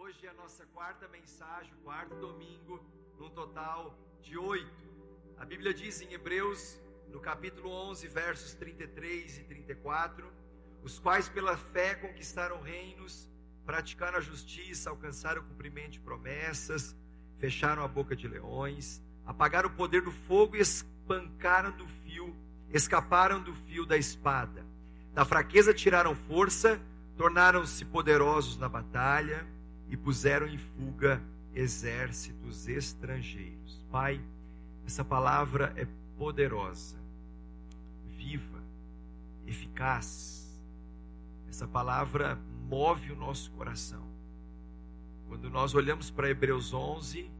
Hoje 0.00 0.26
é 0.26 0.30
a 0.30 0.34
nossa 0.34 0.64
quarta 0.66 1.08
mensagem, 1.08 1.74
quarto 1.82 2.14
domingo, 2.14 2.80
num 3.18 3.28
total 3.30 3.98
de 4.22 4.38
oito. 4.38 4.88
A 5.36 5.44
Bíblia 5.44 5.74
diz 5.74 6.00
em 6.00 6.12
Hebreus, 6.12 6.78
no 7.08 7.18
capítulo 7.18 7.68
11, 7.68 8.06
versos 8.06 8.54
33 8.54 9.38
e 9.38 9.42
34, 9.42 10.32
os 10.84 11.00
quais 11.00 11.28
pela 11.28 11.56
fé 11.56 11.96
conquistaram 11.96 12.62
reinos, 12.62 13.28
praticaram 13.66 14.18
a 14.18 14.20
justiça, 14.20 14.88
alcançaram 14.88 15.42
o 15.42 15.44
cumprimento 15.44 15.90
de 15.90 16.00
promessas, 16.00 16.94
fecharam 17.36 17.82
a 17.82 17.88
boca 17.88 18.14
de 18.14 18.28
leões, 18.28 19.02
apagaram 19.26 19.68
o 19.68 19.74
poder 19.74 20.02
do 20.02 20.12
fogo 20.12 20.54
e 20.54 20.60
espancaram 20.60 21.76
do 21.76 21.88
fio, 21.88 22.36
escaparam 22.70 23.42
do 23.42 23.52
fio 23.52 23.84
da 23.84 23.96
espada. 23.96 24.64
Da 25.12 25.24
fraqueza 25.24 25.74
tiraram 25.74 26.14
força, 26.14 26.80
tornaram-se 27.16 27.84
poderosos 27.84 28.56
na 28.56 28.68
batalha 28.68 29.57
e 29.88 29.96
puseram 29.96 30.46
em 30.46 30.58
fuga 30.58 31.22
exércitos 31.54 32.68
estrangeiros. 32.68 33.84
Pai, 33.90 34.20
essa 34.86 35.04
palavra 35.04 35.72
é 35.76 35.86
poderosa, 36.16 36.96
viva, 38.16 38.62
eficaz. 39.46 40.48
Essa 41.48 41.66
palavra 41.66 42.38
move 42.68 43.12
o 43.12 43.16
nosso 43.16 43.50
coração. 43.52 44.06
Quando 45.28 45.50
nós 45.50 45.74
olhamos 45.74 46.10
para 46.10 46.30
Hebreus 46.30 46.72
11 46.72 47.30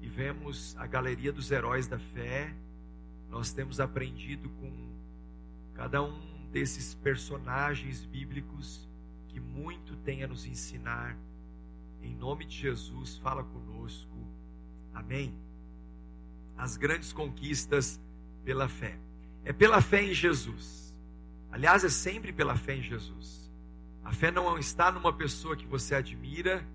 e 0.00 0.06
vemos 0.08 0.76
a 0.76 0.86
galeria 0.86 1.32
dos 1.32 1.50
heróis 1.50 1.86
da 1.86 1.98
fé, 1.98 2.54
nós 3.30 3.52
temos 3.52 3.80
aprendido 3.80 4.48
com 4.60 4.92
cada 5.74 6.02
um 6.02 6.48
desses 6.50 6.94
personagens 6.94 8.04
bíblicos 8.04 8.88
que 9.28 9.40
muito 9.40 9.96
tem 9.96 10.22
a 10.22 10.28
nos 10.28 10.44
ensinar 10.44 11.16
em 12.02 12.14
nome 12.14 12.44
de 12.44 12.56
Jesus, 12.56 13.16
fala 13.18 13.44
conosco. 13.44 14.10
Amém. 14.92 15.34
As 16.56 16.76
grandes 16.76 17.12
conquistas 17.12 18.00
pela 18.44 18.68
fé. 18.68 18.98
É 19.44 19.52
pela 19.52 19.80
fé 19.80 20.02
em 20.02 20.14
Jesus. 20.14 20.94
Aliás, 21.50 21.84
é 21.84 21.88
sempre 21.88 22.32
pela 22.32 22.56
fé 22.56 22.76
em 22.76 22.82
Jesus. 22.82 23.50
A 24.04 24.12
fé 24.12 24.30
não 24.30 24.58
está 24.58 24.90
numa 24.90 25.12
pessoa 25.12 25.56
que 25.56 25.66
você 25.66 25.94
admira, 25.94 26.66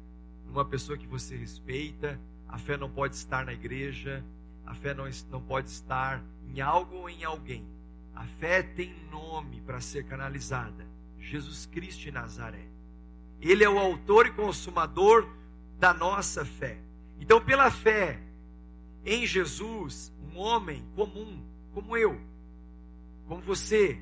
numa 0.46 0.64
pessoa 0.64 0.98
que 0.98 1.08
você 1.08 1.36
respeita. 1.36 2.20
A 2.48 2.58
fé 2.58 2.78
não 2.78 2.90
pode 2.90 3.16
estar 3.16 3.46
na 3.46 3.54
igreja. 3.54 4.24
A 4.66 4.74
fé 4.74 4.94
não, 4.94 5.06
não 5.30 5.42
pode 5.42 5.70
estar 5.70 6.24
em 6.46 6.62
algo 6.62 6.96
ou 6.96 7.10
em 7.10 7.24
alguém. 7.24 7.68
A 8.16 8.26
fé 8.26 8.64
tem 8.64 8.96
nome 9.12 9.62
para 9.62 9.80
ser 9.80 10.06
canalizada: 10.06 10.88
Jesus 11.20 11.66
Cristo 11.66 12.02
de 12.02 12.12
Nazaré. 12.12 12.77
Ele 13.42 13.64
é 13.64 13.70
o 13.70 13.78
autor 13.78 14.28
e 14.28 14.32
consumador 14.32 15.28
da 15.78 15.94
nossa 15.94 16.44
fé. 16.44 16.80
Então, 17.20 17.40
pela 17.42 17.70
fé 17.70 18.20
em 19.06 19.26
Jesus, 19.26 20.12
um 20.22 20.38
homem 20.38 20.86
comum, 20.96 21.44
como 21.74 21.96
eu, 21.96 22.20
como 23.28 23.42
você, 23.42 24.02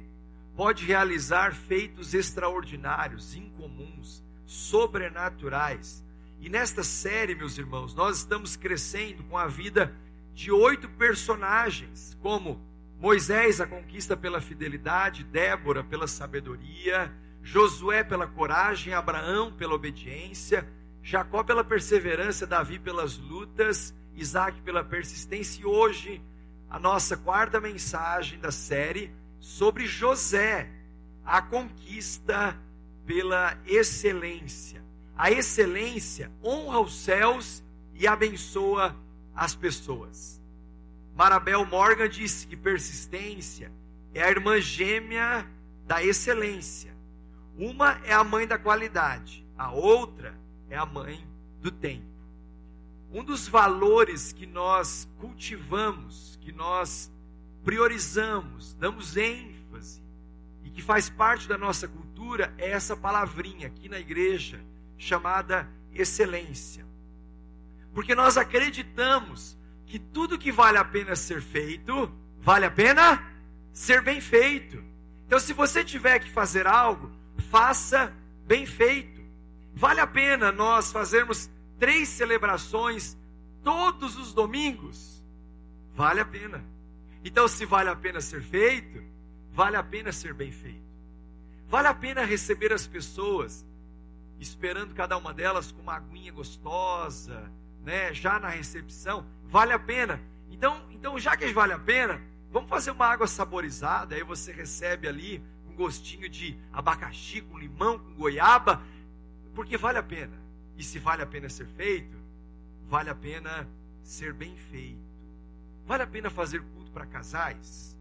pode 0.55 0.85
realizar 0.85 1.53
feitos 1.53 2.13
extraordinários, 2.13 3.35
incomuns, 3.35 4.23
sobrenaturais. 4.45 6.03
E 6.39 6.49
nesta 6.49 6.83
série, 6.83 7.35
meus 7.35 7.57
irmãos, 7.57 7.93
nós 7.93 8.17
estamos 8.17 8.55
crescendo 8.55 9.23
com 9.23 9.37
a 9.37 9.47
vida 9.47 9.93
de 10.33 10.51
oito 10.51 10.87
personagens, 10.89 12.17
como 12.21 12.61
Moisés, 12.99 13.59
a 13.59 13.67
conquista 13.67 14.15
pela 14.15 14.39
fidelidade, 14.39 15.23
Débora 15.23 15.83
pela 15.83 16.07
sabedoria, 16.07 17.11
Josué 17.45 18.03
pela 18.03 18.25
coragem, 18.25 18.95
Abraão 18.95 19.53
pela 19.53 19.75
obediência, 19.75 20.67
Jacó 21.03 21.43
pela 21.43 21.63
perseverança, 21.63 22.47
Davi 22.47 22.79
pelas 22.79 23.19
lutas, 23.19 23.93
Isaac 24.15 24.59
pela 24.61 24.83
persistência. 24.83 25.61
E 25.61 25.65
hoje, 25.65 26.19
a 26.67 26.79
nossa 26.79 27.15
quarta 27.15 27.61
mensagem 27.61 28.39
da 28.39 28.51
série 28.51 29.13
sobre 29.39 29.85
José, 29.85 30.67
a 31.23 31.39
conquista 31.39 32.59
pela 33.05 33.55
excelência. 33.67 34.83
A 35.15 35.29
excelência 35.29 36.31
honra 36.43 36.79
os 36.79 36.95
céus 36.95 37.63
e 37.93 38.07
abençoa 38.07 38.95
as 39.35 39.53
pessoas. 39.53 40.41
Marabel 41.15 41.63
Morgan 41.63 42.09
disse 42.09 42.47
que 42.47 42.57
persistência 42.57 43.71
é 44.15 44.23
a 44.23 44.31
irmã 44.31 44.59
gêmea 44.59 45.47
da 45.85 46.03
excelência. 46.03 46.94
Uma 47.57 48.01
é 48.05 48.13
a 48.13 48.23
mãe 48.23 48.45
da 48.45 48.57
qualidade, 48.57 49.45
a 49.57 49.71
outra 49.71 50.37
é 50.69 50.75
a 50.75 50.85
mãe 50.85 51.25
do 51.61 51.71
tempo. 51.71 52.05
Um 53.11 53.23
dos 53.23 53.47
valores 53.47 54.33
que 54.33 54.45
nós 54.45 55.07
cultivamos, 55.19 56.37
que 56.41 56.51
nós 56.51 57.11
priorizamos, 57.63 58.73
damos 58.73 59.15
ênfase 59.15 60.03
e 60.63 60.69
que 60.69 60.81
faz 60.81 61.09
parte 61.09 61.47
da 61.47 61.57
nossa 61.57 61.87
cultura 61.87 62.53
é 62.57 62.71
essa 62.71 62.95
palavrinha 62.97 63.67
aqui 63.67 63.87
na 63.87 63.99
igreja 63.99 64.59
chamada 64.97 65.69
excelência. 65.93 66.85
Porque 67.93 68.13
nós 68.13 68.35
acreditamos 68.35 69.57
que 69.85 69.97
tudo 69.97 70.37
que 70.37 70.51
vale 70.51 70.77
a 70.77 70.83
pena 70.83 71.15
ser 71.15 71.41
feito, 71.41 72.11
vale 72.41 72.65
a 72.65 72.71
pena 72.71 73.25
ser 73.71 74.01
bem 74.01 74.19
feito. 74.19 74.83
Então, 75.25 75.39
se 75.39 75.53
você 75.53 75.83
tiver 75.83 76.19
que 76.19 76.29
fazer 76.29 76.67
algo, 76.67 77.11
faça 77.37 78.13
bem 78.45 78.65
feito. 78.65 79.21
Vale 79.73 79.99
a 79.99 80.07
pena 80.07 80.51
nós 80.51 80.91
fazermos 80.91 81.49
três 81.77 82.09
celebrações 82.09 83.17
todos 83.63 84.17
os 84.17 84.33
domingos? 84.33 85.23
Vale 85.91 86.21
a 86.21 86.25
pena. 86.25 86.63
Então, 87.23 87.47
se 87.47 87.65
vale 87.65 87.89
a 87.89 87.95
pena 87.95 88.21
ser 88.21 88.41
feito, 88.41 89.03
vale 89.51 89.75
a 89.75 89.83
pena 89.83 90.11
ser 90.11 90.33
bem 90.33 90.51
feito. 90.51 90.85
Vale 91.67 91.87
a 91.87 91.93
pena 91.93 92.23
receber 92.23 92.71
as 92.71 92.85
pessoas, 92.85 93.65
esperando 94.39 94.93
cada 94.93 95.17
uma 95.17 95.33
delas 95.33 95.71
com 95.71 95.81
uma 95.81 95.95
aguinha 95.95 96.31
gostosa, 96.31 97.51
né, 97.83 98.13
já 98.13 98.39
na 98.39 98.49
recepção, 98.49 99.25
vale 99.43 99.73
a 99.73 99.79
pena. 99.79 100.21
Então, 100.49 100.85
então 100.91 101.17
já 101.17 101.35
que 101.35 101.47
vale 101.47 101.73
a 101.73 101.79
pena, 101.79 102.21
vamos 102.51 102.69
fazer 102.69 102.91
uma 102.91 103.05
água 103.05 103.27
saborizada, 103.27 104.15
aí 104.15 104.23
você 104.23 104.51
recebe 104.51 105.07
ali 105.07 105.43
gostinho 105.75 106.27
de 106.29 106.57
abacaxi 106.71 107.41
com 107.41 107.57
limão, 107.57 107.99
com 107.99 108.13
goiaba, 108.15 108.81
porque 109.53 109.77
vale 109.77 109.97
a 109.97 110.03
pena. 110.03 110.37
E 110.77 110.83
se 110.83 110.99
vale 110.99 111.21
a 111.21 111.27
pena 111.27 111.49
ser 111.49 111.67
feito, 111.67 112.17
vale 112.83 113.09
a 113.09 113.15
pena 113.15 113.67
ser 114.01 114.33
bem 114.33 114.55
feito. 114.55 115.05
Vale 115.85 116.03
a 116.03 116.07
pena 116.07 116.29
fazer 116.29 116.61
culto 116.61 116.91
para 116.91 117.05
casais? 117.05 117.95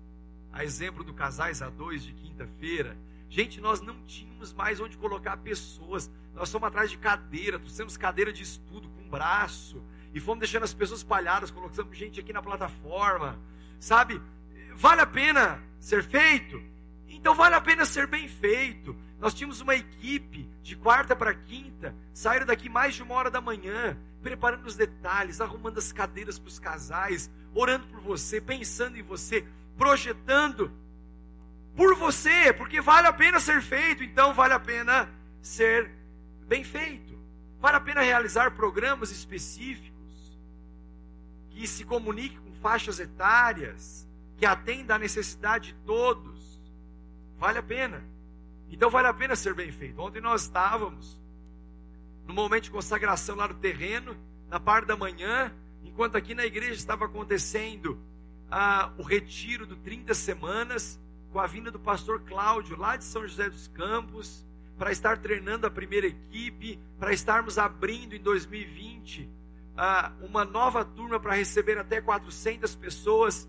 A 0.53 0.65
exemplo 0.65 1.03
do 1.03 1.13
Casais 1.13 1.61
a 1.61 1.69
dois 1.69 2.03
de 2.03 2.13
quinta-feira. 2.13 2.97
Gente, 3.29 3.61
nós 3.61 3.81
não 3.81 4.01
tínhamos 4.05 4.53
mais 4.53 4.79
onde 4.81 4.97
colocar 4.97 5.37
pessoas. 5.39 6.09
Nós 6.33 6.51
fomos 6.51 6.69
atrás 6.69 6.91
de 6.91 6.97
cadeira, 6.97 7.59
trouxemos 7.59 7.97
cadeira 7.97 8.33
de 8.33 8.45
estudo 8.45 8.89
com 8.89 9.09
braço. 9.09 9.83
E 10.15 10.21
fomos 10.21 10.39
deixando 10.39 10.63
as 10.63 10.73
pessoas 10.73 11.01
espalhadas, 11.01 11.51
colocamos 11.51 11.97
gente 11.99 12.21
aqui 12.21 12.33
na 12.33 12.41
plataforma. 12.41 13.39
Sabe? 13.81 14.23
Vale 14.77 15.01
a 15.01 15.07
pena 15.07 15.63
ser 15.81 16.05
feito? 16.05 16.63
Então 17.09 17.35
vale 17.35 17.55
a 17.55 17.61
pena 17.61 17.85
ser 17.85 18.07
bem 18.07 18.29
feito. 18.29 18.97
Nós 19.19 19.35
tínhamos 19.35 19.61
uma 19.61 19.75
equipe 19.75 20.49
de 20.63 20.77
quarta 20.77 21.17
para 21.17 21.35
quinta, 21.35 21.95
saíram 22.13 22.47
daqui 22.47 22.69
mais 22.69 22.95
de 22.95 23.03
uma 23.03 23.15
hora 23.15 23.31
da 23.31 23.41
manhã, 23.41 23.97
preparando 24.23 24.67
os 24.67 24.77
detalhes, 24.77 25.41
arrumando 25.41 25.79
as 25.79 25.93
cadeiras 25.93 26.39
para 26.39 26.49
os 26.49 26.59
casais, 26.59 27.31
orando 27.55 27.87
por 27.87 28.01
você, 28.01 28.41
pensando 28.41 28.99
em 28.99 29.03
você, 29.03 29.47
projetando 29.77 30.71
por 31.75 31.95
você, 31.97 32.53
porque 32.53 32.81
vale 32.81 33.07
a 33.07 33.13
pena 33.13 33.41
ser 33.41 33.63
feito, 33.63 34.05
então 34.05 34.35
vale 34.35 34.55
a 34.55 34.61
pena 34.61 35.09
ser 35.41 35.91
bem 36.47 36.63
feito. 36.63 37.19
Vale 37.59 37.77
a 37.79 37.81
pena 37.81 38.03
realizar 38.03 38.51
programas 38.51 39.11
específicos 39.11 40.39
que 41.51 41.67
se 41.67 41.85
comuniquem 41.85 42.39
com 42.39 42.53
faixas 42.55 43.01
etárias, 43.01 44.07
que 44.37 44.45
atendam 44.45 44.97
à 44.97 44.99
necessidade 44.99 45.73
de 45.73 45.75
todos 45.87 46.54
Vale 47.45 47.59
a 47.59 47.63
pena. 47.63 48.03
Então 48.71 48.89
vale 48.89 49.07
a 49.07 49.13
pena 49.13 49.37
ser 49.37 49.53
bem 49.53 49.71
feito. 49.71 50.01
Ontem 50.01 50.19
nós 50.19 50.45
estávamos 50.45 51.21
no 52.27 52.33
momento 52.33 52.65
de 52.65 52.71
consagração 52.71 53.37
lá 53.37 53.47
no 53.47 53.53
terreno, 53.53 54.17
na 54.49 54.59
parte 54.59 54.87
da 54.87 54.97
manhã, 54.97 55.55
enquanto 55.83 56.17
aqui 56.17 56.35
na 56.35 56.47
igreja 56.47 56.73
estava 56.73 57.05
acontecendo 57.05 58.01
ah, 58.51 58.91
o 58.97 59.03
retiro 59.03 59.67
do 59.67 59.77
30 59.77 60.15
semanas, 60.15 60.99
com 61.31 61.39
a 61.39 61.47
vinda 61.47 61.71
do 61.71 61.79
pastor 61.79 62.23
Cláudio, 62.23 62.79
lá 62.79 62.97
de 62.97 63.05
São 63.05 63.29
José 63.29 63.51
dos 63.51 63.69
Campos, 63.69 64.43
para 64.79 64.91
estar 64.91 65.19
treinando 65.19 65.67
a 65.67 65.71
primeira 65.71 66.07
equipe, 66.07 66.79
para 66.99 67.13
estarmos 67.13 67.59
abrindo 67.59 68.17
em 68.17 68.23
2020 68.23 69.29
ah, 69.77 70.13
uma 70.23 70.47
nova 70.47 70.83
turma 70.83 71.21
para 71.21 71.35
receber 71.35 71.77
até 71.77 72.01
400 72.01 72.75
pessoas 72.75 73.47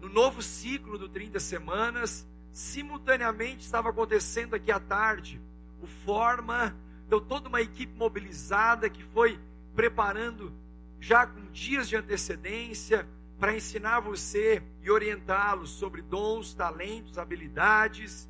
no 0.00 0.08
novo 0.08 0.42
ciclo 0.42 0.98
do 0.98 1.08
30 1.08 1.38
semanas 1.38 2.28
simultaneamente 2.52 3.64
estava 3.64 3.90
acontecendo 3.90 4.54
aqui 4.54 4.70
à 4.70 4.80
tarde 4.80 5.40
o 5.82 5.86
Forma 5.86 6.76
Então, 7.06 7.20
toda 7.20 7.48
uma 7.48 7.60
equipe 7.60 7.96
mobilizada 7.96 8.88
que 8.88 9.02
foi 9.02 9.38
preparando 9.74 10.52
já 11.00 11.26
com 11.26 11.40
dias 11.50 11.88
de 11.88 11.96
antecedência 11.96 13.08
para 13.38 13.56
ensinar 13.56 14.00
você 14.00 14.62
e 14.82 14.90
orientá-lo 14.90 15.66
sobre 15.66 16.02
dons, 16.02 16.52
talentos, 16.54 17.18
habilidades. 17.18 18.28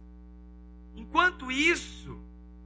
Enquanto 0.95 1.51
isso, 1.51 2.19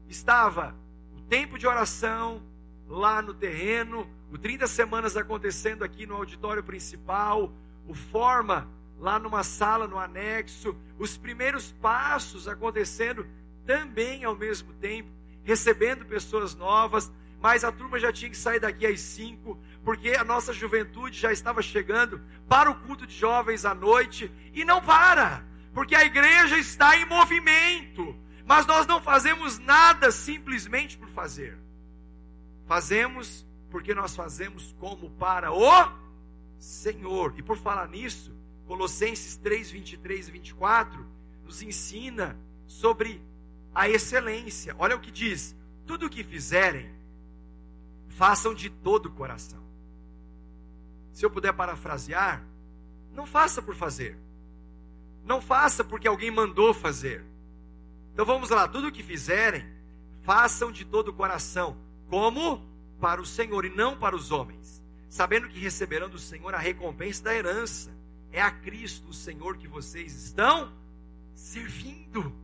estava 0.06 0.76
o 1.16 1.20
tempo 1.22 1.58
de 1.58 1.66
oração 1.66 2.42
lá 2.86 3.22
no 3.22 3.32
terreno, 3.32 4.06
o 4.30 4.36
30 4.36 4.66
semanas 4.66 5.16
acontecendo 5.16 5.82
aqui 5.82 6.06
no 6.06 6.14
auditório 6.14 6.62
principal, 6.62 7.50
o 7.88 7.94
forma 7.94 8.68
lá 8.98 9.18
numa 9.18 9.42
sala 9.42 9.86
no 9.86 9.98
anexo, 9.98 10.76
os 10.98 11.16
primeiros 11.16 11.72
passos 11.72 12.48
acontecendo 12.48 13.26
também 13.64 14.24
ao 14.24 14.36
mesmo 14.36 14.72
tempo, 14.74 15.10
recebendo 15.42 16.04
pessoas 16.04 16.54
novas, 16.54 17.12
mas 17.40 17.64
a 17.64 17.70
turma 17.70 17.98
já 17.98 18.12
tinha 18.12 18.30
que 18.30 18.36
sair 18.36 18.60
daqui 18.60 18.86
às 18.86 19.00
cinco, 19.00 19.58
porque 19.84 20.10
a 20.10 20.24
nossa 20.24 20.52
juventude 20.52 21.18
já 21.18 21.30
estava 21.30 21.60
chegando 21.60 22.20
para 22.48 22.70
o 22.70 22.74
culto 22.80 23.06
de 23.06 23.14
jovens 23.14 23.64
à 23.64 23.74
noite 23.74 24.32
e 24.54 24.64
não 24.64 24.80
para, 24.80 25.44
porque 25.74 25.94
a 25.94 26.04
igreja 26.04 26.56
está 26.56 26.96
em 26.96 27.04
movimento, 27.04 28.16
mas 28.46 28.64
nós 28.66 28.86
não 28.86 29.00
fazemos 29.02 29.58
nada 29.58 30.10
simplesmente 30.10 30.96
por 30.96 31.08
fazer, 31.08 31.58
fazemos 32.66 33.46
porque 33.70 33.94
nós 33.94 34.14
fazemos 34.14 34.74
como 34.78 35.10
para 35.10 35.52
o 35.52 35.92
Senhor, 36.58 37.34
e 37.36 37.42
por 37.42 37.58
falar 37.58 37.88
nisso, 37.88 38.32
Colossenses 38.74 39.36
3, 39.36 39.70
23 39.70 40.26
e 40.26 40.32
24 40.32 41.06
nos 41.44 41.62
ensina 41.62 42.36
sobre 42.66 43.22
a 43.72 43.88
excelência. 43.88 44.74
Olha 44.76 44.96
o 44.96 45.00
que 45.00 45.12
diz: 45.12 45.54
tudo 45.86 46.06
o 46.06 46.10
que 46.10 46.24
fizerem, 46.24 46.92
façam 48.08 48.52
de 48.52 48.68
todo 48.68 49.06
o 49.06 49.12
coração. 49.12 49.62
Se 51.12 51.24
eu 51.24 51.30
puder 51.30 51.52
parafrasear, 51.52 52.44
não 53.12 53.24
faça 53.24 53.62
por 53.62 53.76
fazer. 53.76 54.18
Não 55.24 55.40
faça 55.40 55.84
porque 55.84 56.08
alguém 56.08 56.32
mandou 56.32 56.74
fazer. 56.74 57.24
Então 58.12 58.26
vamos 58.26 58.50
lá, 58.50 58.66
tudo 58.66 58.88
o 58.88 58.92
que 58.92 59.04
fizerem, 59.04 59.64
façam 60.22 60.72
de 60.72 60.84
todo 60.84 61.08
o 61.08 61.14
coração, 61.14 61.76
como 62.10 62.60
para 63.00 63.22
o 63.22 63.26
Senhor 63.26 63.64
e 63.64 63.70
não 63.70 63.96
para 63.96 64.16
os 64.16 64.32
homens, 64.32 64.82
sabendo 65.08 65.48
que 65.48 65.60
receberão 65.60 66.10
do 66.10 66.18
Senhor 66.18 66.52
a 66.56 66.58
recompensa 66.58 67.22
da 67.22 67.32
herança 67.32 67.94
é 68.34 68.42
a 68.42 68.50
Cristo, 68.50 69.10
o 69.10 69.14
Senhor, 69.14 69.56
que 69.56 69.68
vocês 69.68 70.12
estão 70.12 70.72
servindo. 71.36 72.34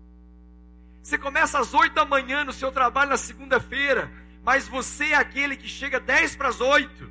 Você 1.03 1.19
começa 1.19 1.59
às 1.59 1.75
oito 1.75 1.95
da 1.95 2.05
manhã 2.05 2.45
no 2.45 2.53
seu 2.53 2.71
trabalho 2.71 3.11
na 3.11 3.17
segunda-feira, 3.17 4.11
mas 4.45 4.69
você 4.69 5.07
é 5.07 5.17
aquele 5.17 5.57
que 5.57 5.67
chega 5.67 5.99
dez 5.99 6.37
para 6.37 6.49
as 6.49 6.61
oito, 6.61 7.11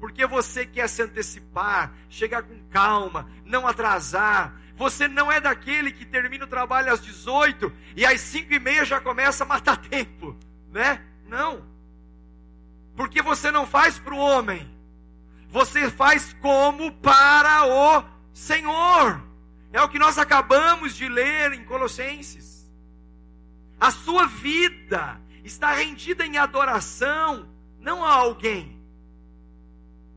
porque 0.00 0.26
você 0.26 0.66
quer 0.66 0.88
se 0.88 1.02
antecipar, 1.02 1.94
chegar 2.08 2.42
com 2.42 2.58
calma, 2.68 3.30
não 3.44 3.64
atrasar. 3.64 4.60
Você 4.74 5.06
não 5.06 5.30
é 5.30 5.40
daquele 5.40 5.92
que 5.92 6.04
termina 6.04 6.46
o 6.46 6.48
trabalho 6.48 6.92
às 6.92 7.00
18 7.00 7.72
e 7.94 8.04
às 8.04 8.20
cinco 8.20 8.52
e 8.52 8.58
meia 8.58 8.84
já 8.84 9.00
começa 9.00 9.44
a 9.44 9.46
matar 9.46 9.76
tempo, 9.88 10.36
né? 10.72 11.00
Não. 11.28 11.64
Porque 12.96 13.22
você 13.22 13.52
não 13.52 13.68
faz 13.68 14.00
para 14.00 14.14
o 14.14 14.18
homem, 14.18 14.68
você 15.48 15.88
faz 15.88 16.32
como 16.40 16.90
para 16.90 17.64
o 17.66 18.15
Senhor. 18.36 19.22
É 19.72 19.80
o 19.80 19.88
que 19.88 19.98
nós 19.98 20.18
acabamos 20.18 20.94
de 20.94 21.08
ler 21.08 21.54
em 21.54 21.64
Colossenses. 21.64 22.70
A 23.80 23.90
sua 23.90 24.26
vida 24.26 25.18
está 25.42 25.72
rendida 25.72 26.24
em 26.24 26.36
adoração, 26.36 27.48
não 27.80 28.04
a 28.04 28.12
alguém, 28.12 28.78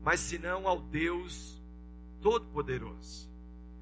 mas 0.02 0.20
senão 0.20 0.68
ao 0.68 0.80
Deus 0.80 1.58
Todo-Poderoso. 2.20 3.28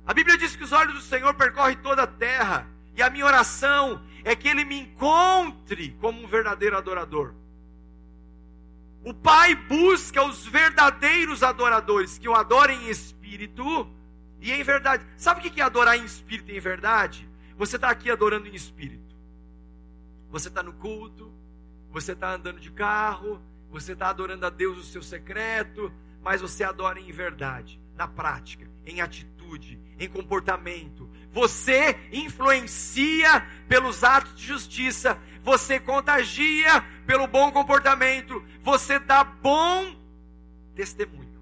A 0.07 0.15
Bíblia 0.15 0.39
diz 0.39 0.55
que 0.55 0.65
os 0.65 0.73
olhos 0.73 0.95
do 0.95 1.01
Senhor 1.01 1.35
percorrem 1.35 1.77
toda 1.77 2.05
a 2.05 2.07
terra, 2.07 2.69
e 2.95 3.03
a 3.03 3.11
minha 3.11 3.27
oração 3.27 4.01
é 4.25 4.37
que 4.37 4.49
Ele 4.49 4.65
me 4.65 4.81
encontre 4.83 5.97
como 6.01 6.23
um 6.23 6.29
verdadeiro 6.29 6.79
adorador. 6.79 7.35
O 9.05 9.13
Pai 9.13 9.55
busca 9.55 10.23
os 10.23 10.47
verdadeiros 10.47 11.43
adoradores 11.43 12.19
que 12.19 12.29
o 12.29 12.35
adorem 12.35 12.85
em 12.85 12.91
espírito 12.91 13.98
e 14.41 14.53
em 14.53 14.63
verdade. 14.63 15.05
Sabe 15.17 15.41
o 15.41 15.51
que 15.51 15.61
é 15.61 15.65
adorar 15.65 15.97
em 15.97 16.05
espírito 16.05 16.51
e 16.51 16.57
em 16.57 16.61
verdade? 16.61 17.29
Você 17.57 17.77
está 17.77 17.91
aqui 17.91 18.11
adorando 18.11 18.47
em 18.47 18.55
espírito. 18.55 19.17
Você 20.31 20.49
está 20.49 20.63
no 20.63 20.73
culto, 20.75 21.33
você 21.91 22.13
está 22.13 22.33
andando 22.33 22.61
de 22.61 22.71
carro, 22.71 23.43
você 23.71 23.93
está 23.93 24.09
adorando 24.09 24.47
a 24.47 24.51
Deus 24.51 24.79
o 24.79 24.85
seu 24.85 25.03
secreto, 25.03 25.93
mas 26.23 26.41
você 26.41 26.65
adora 26.65 27.01
em 27.01 27.11
verdade, 27.11 27.81
na 27.97 28.07
prática, 28.07 28.71
em 28.85 29.01
atitude, 29.01 29.81
em 29.99 30.09
comportamento. 30.09 31.09
Você 31.31 31.99
influencia 32.13 33.47
pelos 33.69 34.05
atos 34.05 34.37
de 34.37 34.47
justiça, 34.47 35.19
você 35.43 35.81
contagia 35.81 36.83
pelo 37.07 37.27
bom 37.27 37.51
comportamento, 37.51 38.45
você 38.61 38.99
dá 38.99 39.25
bom 39.25 39.97
testemunho. 40.75 41.41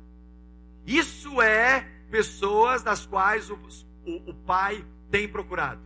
Isso 0.87 1.42
é 1.42 1.95
pessoas 2.10 2.82
das 2.82 3.06
quais 3.06 3.50
o, 3.50 3.58
o, 4.04 4.30
o 4.30 4.34
Pai 4.34 4.84
tem 5.10 5.28
procurado, 5.28 5.82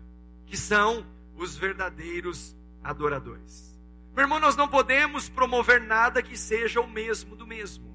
que 0.46 0.56
são 0.56 1.06
os 1.36 1.56
verdadeiros 1.56 2.56
adoradores. 2.82 3.78
Meu 4.14 4.24
irmão, 4.24 4.40
nós 4.40 4.56
não 4.56 4.68
podemos 4.68 5.28
promover 5.28 5.80
nada 5.80 6.22
que 6.22 6.36
seja 6.36 6.80
o 6.80 6.88
mesmo 6.88 7.36
do 7.36 7.46
mesmo. 7.46 7.88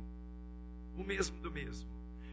O 0.98 1.04
mesmo 1.04 1.38
do 1.40 1.52
mesmo. 1.52 1.90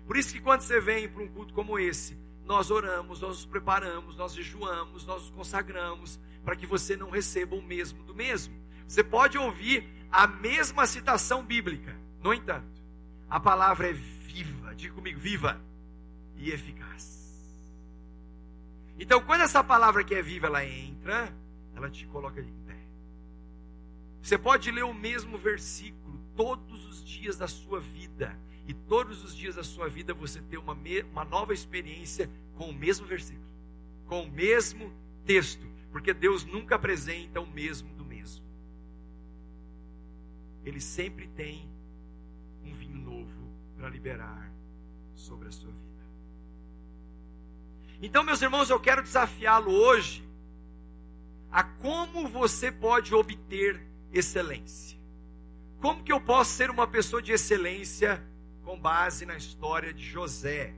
Por 0.06 0.16
isso 0.16 0.32
que 0.32 0.40
quando 0.40 0.62
você 0.62 0.80
vem 0.80 1.08
para 1.08 1.22
um 1.22 1.28
culto 1.28 1.52
como 1.52 1.78
esse, 1.78 2.18
nós 2.44 2.70
oramos, 2.70 3.20
nós 3.20 3.38
nos 3.38 3.46
preparamos, 3.46 4.16
nós 4.16 4.34
jejuamos, 4.34 5.06
nós 5.06 5.22
nos 5.22 5.30
consagramos, 5.30 6.18
para 6.44 6.56
que 6.56 6.66
você 6.66 6.96
não 6.96 7.10
receba 7.10 7.54
o 7.54 7.62
mesmo 7.62 8.02
do 8.04 8.14
mesmo. 8.14 8.54
Você 8.86 9.02
pode 9.02 9.38
ouvir 9.38 9.88
a 10.10 10.26
mesma 10.26 10.86
citação 10.86 11.44
bíblica, 11.44 11.96
no 12.22 12.34
entanto, 12.34 12.82
a 13.28 13.40
palavra 13.40 13.88
é 13.88 13.92
viva, 13.92 14.74
diga 14.74 14.94
comigo, 14.94 15.18
viva 15.18 15.60
e 16.36 16.50
eficaz. 16.50 17.12
Então, 18.98 19.20
quando 19.22 19.42
essa 19.42 19.62
palavra 19.64 20.04
que 20.04 20.14
é 20.14 20.22
viva 20.22 20.46
ela 20.46 20.64
entra, 20.64 21.34
ela 21.74 21.90
te 21.90 22.06
coloca 22.06 22.40
em 22.40 22.52
pé. 22.66 22.78
Você 24.22 24.38
pode 24.38 24.70
ler 24.70 24.84
o 24.84 24.94
mesmo 24.94 25.36
versículo 25.36 26.20
todos 26.36 26.86
os 26.86 27.04
dias 27.04 27.36
da 27.36 27.48
sua 27.48 27.80
vida, 27.80 28.38
e 28.66 28.72
todos 28.72 29.24
os 29.24 29.36
dias 29.36 29.56
da 29.56 29.64
sua 29.64 29.88
vida 29.88 30.14
você 30.14 30.40
ter 30.40 30.56
uma, 30.56 30.76
uma 31.10 31.24
nova 31.24 31.52
experiência 31.52 32.30
com 32.56 32.70
o 32.70 32.72
mesmo 32.72 33.06
versículo, 33.06 33.50
com 34.06 34.22
o 34.22 34.30
mesmo 34.30 34.92
texto, 35.24 35.66
porque 35.90 36.14
Deus 36.14 36.44
nunca 36.44 36.76
apresenta 36.76 37.40
o 37.40 37.46
mesmo 37.46 37.92
do 37.94 38.04
mesmo. 38.04 38.44
Ele 40.64 40.80
sempre 40.80 41.26
tem 41.26 41.68
um 42.64 42.72
vinho 42.72 42.98
novo 42.98 43.50
para 43.76 43.88
liberar 43.88 44.52
sobre 45.14 45.48
a 45.48 45.52
sua 45.52 45.72
vida. 45.72 45.91
Então, 48.02 48.24
meus 48.24 48.42
irmãos, 48.42 48.68
eu 48.68 48.80
quero 48.80 49.00
desafiá-lo 49.00 49.70
hoje 49.70 50.28
a 51.52 51.62
como 51.62 52.26
você 52.26 52.72
pode 52.72 53.14
obter 53.14 53.80
excelência. 54.12 54.98
Como 55.80 56.02
que 56.02 56.12
eu 56.12 56.20
posso 56.20 56.50
ser 56.50 56.68
uma 56.68 56.86
pessoa 56.86 57.22
de 57.22 57.30
excelência 57.30 58.20
com 58.64 58.76
base 58.76 59.24
na 59.24 59.36
história 59.36 59.94
de 59.94 60.04
José? 60.04 60.74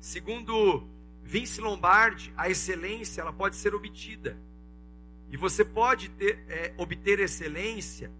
Segundo 0.00 0.88
Vince 1.22 1.60
Lombardi, 1.60 2.32
a 2.38 2.48
excelência 2.48 3.20
ela 3.20 3.34
pode 3.34 3.56
ser 3.56 3.74
obtida. 3.74 4.38
E 5.28 5.36
você 5.36 5.66
pode 5.66 6.08
ter, 6.08 6.42
é, 6.48 6.74
obter 6.78 7.20
excelência 7.20 8.10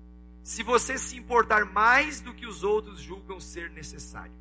se 0.42 0.62
você 0.62 0.98
se 0.98 1.16
importar 1.16 1.64
mais 1.64 2.20
do 2.20 2.34
que 2.34 2.44
os 2.44 2.62
outros 2.62 3.00
julgam 3.00 3.40
ser 3.40 3.70
necessário. 3.70 4.34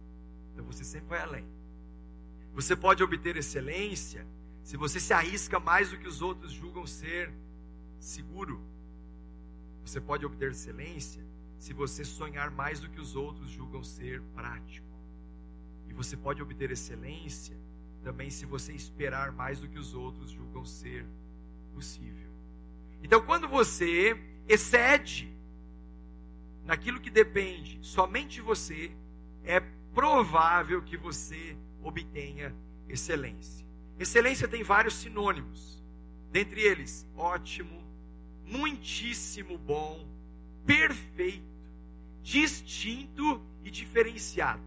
Então 0.51 0.65
você 0.65 0.83
sempre 0.83 1.07
vai 1.07 1.21
além. 1.21 1.60
Você 2.53 2.75
pode 2.75 3.01
obter 3.01 3.37
excelência 3.37 4.25
se 4.63 4.77
você 4.77 4.99
se 4.99 5.13
arrisca 5.13 5.59
mais 5.59 5.89
do 5.89 5.97
que 5.97 6.07
os 6.07 6.21
outros 6.21 6.51
julgam 6.51 6.85
ser 6.85 7.33
seguro. 7.99 8.61
Você 9.83 9.99
pode 9.99 10.25
obter 10.25 10.51
excelência 10.51 11.23
se 11.57 11.73
você 11.73 12.03
sonhar 12.03 12.51
mais 12.51 12.79
do 12.79 12.89
que 12.89 12.99
os 12.99 13.15
outros 13.15 13.49
julgam 13.49 13.83
ser 13.83 14.21
prático. 14.35 14.87
E 15.87 15.93
você 15.93 16.17
pode 16.17 16.41
obter 16.41 16.71
excelência 16.71 17.57
também 18.03 18.29
se 18.29 18.45
você 18.45 18.73
esperar 18.73 19.31
mais 19.31 19.59
do 19.59 19.67
que 19.67 19.77
os 19.77 19.93
outros 19.93 20.31
julgam 20.31 20.65
ser 20.65 21.05
possível. 21.73 22.31
Então, 23.03 23.21
quando 23.21 23.47
você 23.47 24.19
excede 24.47 25.33
naquilo 26.65 26.99
que 26.99 27.09
depende 27.09 27.79
somente 27.81 28.35
de 28.35 28.41
você, 28.41 28.91
é 29.43 29.59
provável 29.93 30.81
que 30.81 30.97
você 30.97 31.57
obtenha 31.83 32.55
excelência. 32.87 33.65
Excelência 33.99 34.47
tem 34.47 34.63
vários 34.63 34.95
sinônimos, 34.95 35.83
dentre 36.31 36.61
eles, 36.61 37.07
ótimo, 37.15 37.83
muitíssimo 38.45 39.57
bom, 39.57 40.07
perfeito, 40.65 41.45
distinto 42.21 43.41
e 43.63 43.69
diferenciado. 43.69 44.63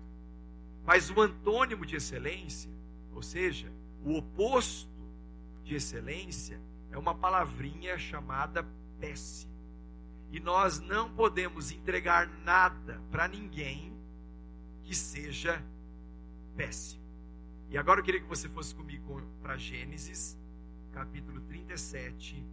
Mas 0.84 1.10
o 1.10 1.20
antônimo 1.20 1.84
de 1.84 1.96
excelência, 1.96 2.70
ou 3.12 3.22
seja, 3.22 3.72
o 4.04 4.16
oposto 4.16 4.90
de 5.62 5.74
excelência, 5.74 6.60
é 6.90 6.98
uma 6.98 7.14
palavrinha 7.14 7.98
chamada 7.98 8.66
péssimo. 9.00 9.52
E 10.30 10.40
nós 10.40 10.80
não 10.80 11.14
podemos 11.14 11.70
entregar 11.70 12.28
nada 12.44 13.00
para 13.10 13.28
ninguém 13.28 13.92
que 14.82 14.94
seja 14.94 15.64
péssimo. 16.56 17.03
E 17.70 17.78
agora 17.78 18.00
eu 18.00 18.04
queria 18.04 18.20
que 18.20 18.28
você 18.28 18.48
fosse 18.48 18.74
comigo 18.74 19.20
para 19.42 19.56
Gênesis, 19.56 20.38
capítulo 20.92 21.40
37. 21.42 22.46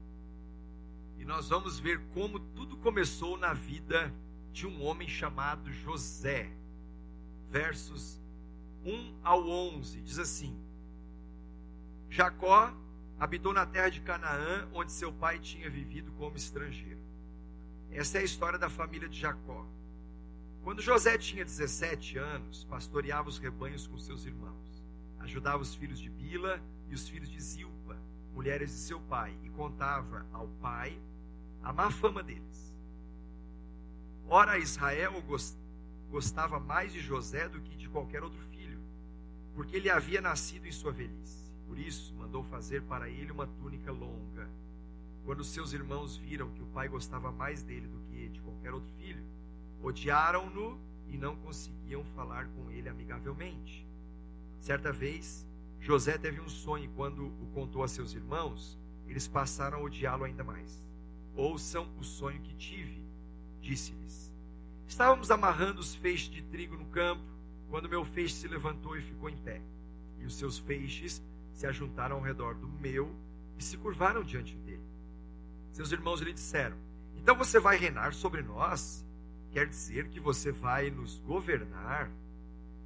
E 1.17 1.25
nós 1.25 1.49
vamos 1.49 1.79
ver 1.79 1.99
como 2.13 2.39
tudo 2.39 2.77
começou 2.77 3.37
na 3.37 3.53
vida 3.53 4.13
de 4.51 4.65
um 4.65 4.83
homem 4.83 5.07
chamado 5.07 5.71
José. 5.71 6.51
Versos 7.49 8.19
1 8.83 9.19
ao 9.23 9.47
11 9.47 10.01
diz 10.01 10.17
assim: 10.17 10.57
Jacó 12.09 12.73
habitou 13.19 13.53
na 13.53 13.65
terra 13.65 13.89
de 13.89 14.01
Canaã, 14.01 14.67
onde 14.73 14.91
seu 14.91 15.13
pai 15.13 15.37
tinha 15.37 15.69
vivido 15.69 16.11
como 16.13 16.35
estrangeiro. 16.35 16.99
Essa 17.91 18.17
é 18.17 18.21
a 18.21 18.23
história 18.23 18.57
da 18.57 18.69
família 18.69 19.07
de 19.07 19.19
Jacó. 19.19 19.67
Quando 20.63 20.81
José 20.81 21.17
tinha 21.17 21.43
17 21.43 22.17
anos, 22.17 22.63
pastoreava 22.63 23.29
os 23.29 23.37
rebanhos 23.37 23.85
com 23.85 23.97
seus 23.99 24.25
irmãos, 24.25 24.70
ajudava 25.31 25.63
os 25.63 25.73
filhos 25.73 25.97
de 25.97 26.09
Bila 26.09 26.61
e 26.89 26.93
os 26.93 27.07
filhos 27.07 27.29
de 27.29 27.41
Zilpa, 27.41 27.97
mulheres 28.33 28.69
de 28.69 28.75
seu 28.75 28.99
pai, 28.99 29.33
e 29.43 29.49
contava 29.49 30.25
ao 30.33 30.49
pai 30.61 31.01
a 31.63 31.71
má 31.71 31.89
fama 31.89 32.21
deles. 32.21 32.75
Ora, 34.27 34.57
Israel 34.57 35.23
gostava 36.09 36.59
mais 36.59 36.91
de 36.91 36.99
José 36.99 37.47
do 37.47 37.61
que 37.61 37.77
de 37.77 37.87
qualquer 37.87 38.23
outro 38.23 38.41
filho, 38.41 38.81
porque 39.55 39.77
ele 39.77 39.89
havia 39.89 40.19
nascido 40.19 40.67
em 40.67 40.71
sua 40.71 40.91
velhice. 40.91 41.49
Por 41.65 41.79
isso, 41.79 42.13
mandou 42.15 42.43
fazer 42.43 42.81
para 42.81 43.09
ele 43.09 43.31
uma 43.31 43.47
túnica 43.47 43.91
longa. 43.91 44.49
Quando 45.23 45.45
seus 45.45 45.71
irmãos 45.71 46.17
viram 46.17 46.49
que 46.49 46.61
o 46.61 46.67
pai 46.67 46.89
gostava 46.89 47.31
mais 47.31 47.63
dele 47.63 47.87
do 47.87 47.99
que 48.09 48.27
de 48.27 48.41
qualquer 48.41 48.73
outro 48.73 48.91
filho, 48.97 49.23
odiaram-no 49.81 50.77
e 51.07 51.17
não 51.17 51.37
conseguiam 51.37 52.03
falar 52.03 52.47
com 52.49 52.69
ele 52.69 52.89
amigavelmente. 52.89 53.90
Certa 54.61 54.91
vez, 54.91 55.43
José 55.79 56.19
teve 56.19 56.39
um 56.39 56.47
sonho 56.47 56.85
e 56.85 56.89
quando 56.89 57.25
o 57.25 57.47
contou 57.51 57.83
a 57.83 57.87
seus 57.87 58.13
irmãos, 58.13 58.79
eles 59.07 59.27
passaram 59.27 59.79
a 59.79 59.81
odiá-lo 59.81 60.23
ainda 60.23 60.43
mais. 60.43 60.87
Ouçam 61.35 61.91
o 61.97 62.03
sonho 62.03 62.39
que 62.41 62.53
tive, 62.53 63.03
disse-lhes. 63.59 64.31
Estávamos 64.87 65.31
amarrando 65.31 65.81
os 65.81 65.95
feixes 65.95 66.29
de 66.29 66.43
trigo 66.43 66.77
no 66.77 66.85
campo, 66.85 67.23
quando 67.71 67.89
meu 67.89 68.05
feixe 68.05 68.35
se 68.35 68.47
levantou 68.47 68.95
e 68.95 69.01
ficou 69.01 69.31
em 69.31 69.37
pé. 69.37 69.63
E 70.19 70.25
os 70.27 70.35
seus 70.35 70.59
feixes 70.59 71.23
se 71.53 71.65
ajuntaram 71.65 72.17
ao 72.17 72.21
redor 72.21 72.53
do 72.53 72.67
meu 72.67 73.15
e 73.57 73.63
se 73.63 73.75
curvaram 73.77 74.23
diante 74.23 74.55
dele. 74.57 74.85
Seus 75.71 75.91
irmãos 75.91 76.21
lhe 76.21 76.33
disseram: 76.33 76.77
Então 77.15 77.35
você 77.35 77.59
vai 77.59 77.77
reinar 77.77 78.13
sobre 78.13 78.43
nós? 78.43 79.03
Quer 79.49 79.65
dizer 79.65 80.09
que 80.09 80.19
você 80.19 80.51
vai 80.51 80.91
nos 80.91 81.17
governar? 81.17 82.11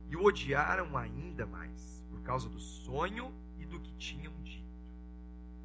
E 0.09 0.15
o 0.15 0.23
odiaram 0.23 0.95
ainda 0.97 1.45
mais, 1.45 2.03
por 2.09 2.21
causa 2.21 2.47
do 2.47 2.59
sonho 2.59 3.33
e 3.57 3.65
do 3.65 3.79
que 3.79 3.91
tinham 3.93 4.33
dito. 4.43 4.65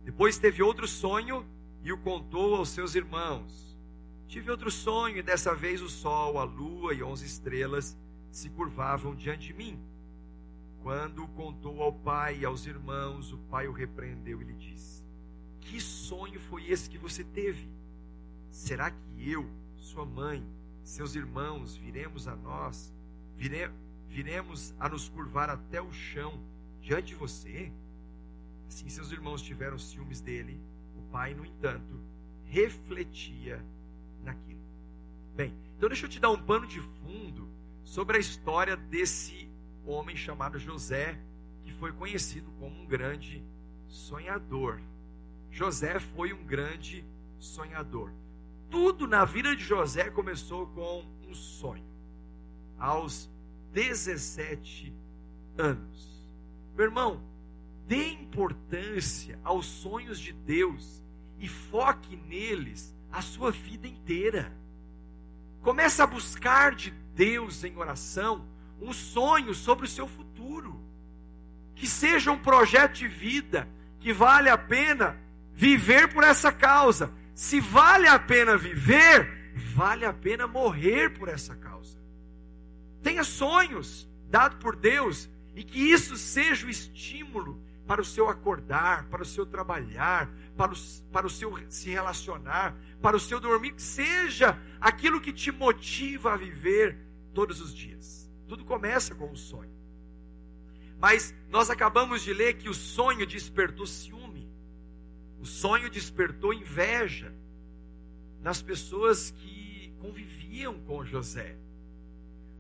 Depois 0.04 0.38
teve 0.38 0.62
outro 0.62 0.88
sonho 0.88 1.46
e 1.82 1.92
o 1.92 1.98
contou 1.98 2.54
aos 2.54 2.70
seus 2.70 2.94
irmãos. 2.94 3.78
Tive 4.26 4.50
outro 4.50 4.70
sonho, 4.70 5.18
e 5.18 5.22
dessa 5.22 5.54
vez 5.54 5.82
o 5.82 5.88
sol, 5.88 6.38
a 6.38 6.44
lua 6.44 6.94
e 6.94 7.02
onze 7.02 7.26
estrelas 7.26 7.98
se 8.30 8.48
curvavam 8.48 9.14
diante 9.14 9.48
de 9.48 9.54
mim. 9.54 9.80
Quando 10.82 11.26
contou 11.28 11.82
ao 11.82 11.92
pai 11.92 12.38
e 12.38 12.44
aos 12.44 12.64
irmãos, 12.66 13.32
o 13.32 13.38
pai 13.38 13.68
o 13.68 13.72
repreendeu 13.72 14.40
e 14.40 14.44
lhe 14.44 14.54
disse: 14.54 15.04
Que 15.60 15.80
sonho 15.80 16.38
foi 16.40 16.70
esse 16.70 16.88
que 16.88 16.96
você 16.96 17.24
teve? 17.24 17.68
Será 18.50 18.90
que 18.90 19.30
eu, 19.30 19.48
sua 19.76 20.06
mãe, 20.06 20.44
seus 20.82 21.14
irmãos, 21.14 21.76
viremos 21.76 22.26
a 22.26 22.34
nós, 22.34 22.94
vire, 23.36 23.70
viremos 24.10 24.74
a 24.78 24.88
nos 24.88 25.08
curvar 25.08 25.48
até 25.48 25.80
o 25.80 25.92
chão 25.92 26.42
diante 26.80 27.08
de 27.08 27.14
você? 27.14 27.72
Assim 28.66 28.88
seus 28.88 29.12
irmãos 29.12 29.40
tiveram 29.40 29.78
ciúmes 29.78 30.20
dele. 30.20 30.60
O 30.96 31.02
pai, 31.12 31.32
no 31.32 31.44
entanto, 31.44 32.00
refletia 32.44 33.64
naquilo. 34.22 34.60
Bem, 35.36 35.54
então 35.76 35.88
deixa 35.88 36.06
eu 36.06 36.10
te 36.10 36.18
dar 36.18 36.30
um 36.30 36.42
pano 36.42 36.66
de 36.66 36.80
fundo 36.80 37.48
sobre 37.84 38.16
a 38.16 38.20
história 38.20 38.76
desse 38.76 39.48
homem 39.86 40.16
chamado 40.16 40.58
José, 40.58 41.18
que 41.62 41.72
foi 41.72 41.92
conhecido 41.92 42.50
como 42.58 42.82
um 42.82 42.86
grande 42.86 43.44
sonhador. 43.86 44.80
José 45.50 46.00
foi 46.00 46.32
um 46.32 46.44
grande 46.44 47.04
sonhador. 47.38 48.12
Tudo 48.68 49.06
na 49.06 49.24
vida 49.24 49.54
de 49.54 49.62
José 49.62 50.10
começou 50.10 50.66
com 50.68 51.06
um 51.28 51.34
sonho. 51.34 51.88
Aos 52.76 53.30
17 53.72 54.94
anos. 55.56 56.28
Meu 56.76 56.86
irmão, 56.86 57.22
dê 57.86 58.08
importância 58.12 59.38
aos 59.44 59.66
sonhos 59.66 60.18
de 60.18 60.32
Deus 60.32 61.02
e 61.38 61.48
foque 61.48 62.16
neles 62.16 62.94
a 63.10 63.22
sua 63.22 63.50
vida 63.50 63.86
inteira. 63.86 64.52
Comece 65.62 66.00
a 66.00 66.06
buscar 66.06 66.74
de 66.74 66.90
Deus 67.14 67.64
em 67.64 67.76
oração 67.76 68.46
um 68.80 68.92
sonho 68.92 69.52
sobre 69.52 69.84
o 69.84 69.88
seu 69.88 70.06
futuro. 70.06 70.80
Que 71.74 71.86
seja 71.86 72.30
um 72.30 72.38
projeto 72.38 72.94
de 72.94 73.08
vida 73.08 73.68
que 73.98 74.12
vale 74.12 74.48
a 74.48 74.56
pena 74.56 75.18
viver 75.52 76.12
por 76.12 76.24
essa 76.24 76.50
causa. 76.52 77.12
Se 77.34 77.60
vale 77.60 78.06
a 78.06 78.18
pena 78.18 78.56
viver, 78.56 79.52
vale 79.74 80.04
a 80.04 80.12
pena 80.12 80.46
morrer 80.46 81.10
por 81.10 81.28
essa 81.28 81.54
causa. 81.54 81.98
Tenha 83.02 83.24
sonhos 83.24 84.08
dados 84.28 84.58
por 84.58 84.76
Deus 84.76 85.28
e 85.54 85.64
que 85.64 85.78
isso 85.78 86.16
seja 86.16 86.66
o 86.66 86.70
estímulo 86.70 87.62
para 87.86 88.00
o 88.00 88.04
seu 88.04 88.28
acordar, 88.28 89.08
para 89.08 89.22
o 89.22 89.26
seu 89.26 89.44
trabalhar, 89.44 90.30
para 90.56 90.72
o, 90.72 90.76
para 91.10 91.26
o 91.26 91.30
seu 91.30 91.52
se 91.68 91.90
relacionar, 91.90 92.76
para 93.02 93.16
o 93.16 93.20
seu 93.20 93.40
dormir, 93.40 93.72
que 93.72 93.82
seja 93.82 94.56
aquilo 94.80 95.20
que 95.20 95.32
te 95.32 95.50
motiva 95.50 96.32
a 96.32 96.36
viver 96.36 96.96
todos 97.34 97.60
os 97.60 97.74
dias. 97.74 98.30
Tudo 98.46 98.64
começa 98.64 99.14
com 99.14 99.30
um 99.30 99.36
sonho. 99.36 99.74
Mas 101.00 101.34
nós 101.48 101.70
acabamos 101.70 102.22
de 102.22 102.32
ler 102.32 102.54
que 102.54 102.68
o 102.68 102.74
sonho 102.74 103.26
despertou 103.26 103.86
ciúme. 103.86 104.48
O 105.40 105.46
sonho 105.46 105.90
despertou 105.90 106.52
inveja 106.52 107.34
nas 108.40 108.62
pessoas 108.62 109.30
que 109.30 109.92
conviviam 109.98 110.78
com 110.80 111.04
José. 111.04 111.56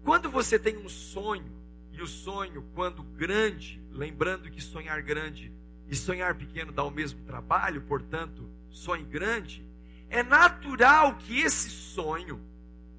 Quando 0.02 0.30
você 0.30 0.58
tem 0.58 0.76
um 0.78 0.88
sonho, 0.88 1.60
e 1.92 2.02
o 2.02 2.06
sonho, 2.06 2.66
quando 2.74 3.02
grande, 3.02 3.82
lembrando 3.90 4.50
que 4.50 4.62
sonhar 4.62 5.02
grande 5.02 5.52
e 5.86 5.94
sonhar 5.94 6.34
pequeno 6.34 6.72
dá 6.72 6.82
o 6.82 6.90
mesmo 6.90 7.22
trabalho, 7.24 7.82
portanto, 7.82 8.48
sonhe 8.70 9.04
grande, 9.04 9.66
é 10.08 10.22
natural 10.22 11.16
que 11.16 11.40
esse 11.40 11.68
sonho, 11.68 12.40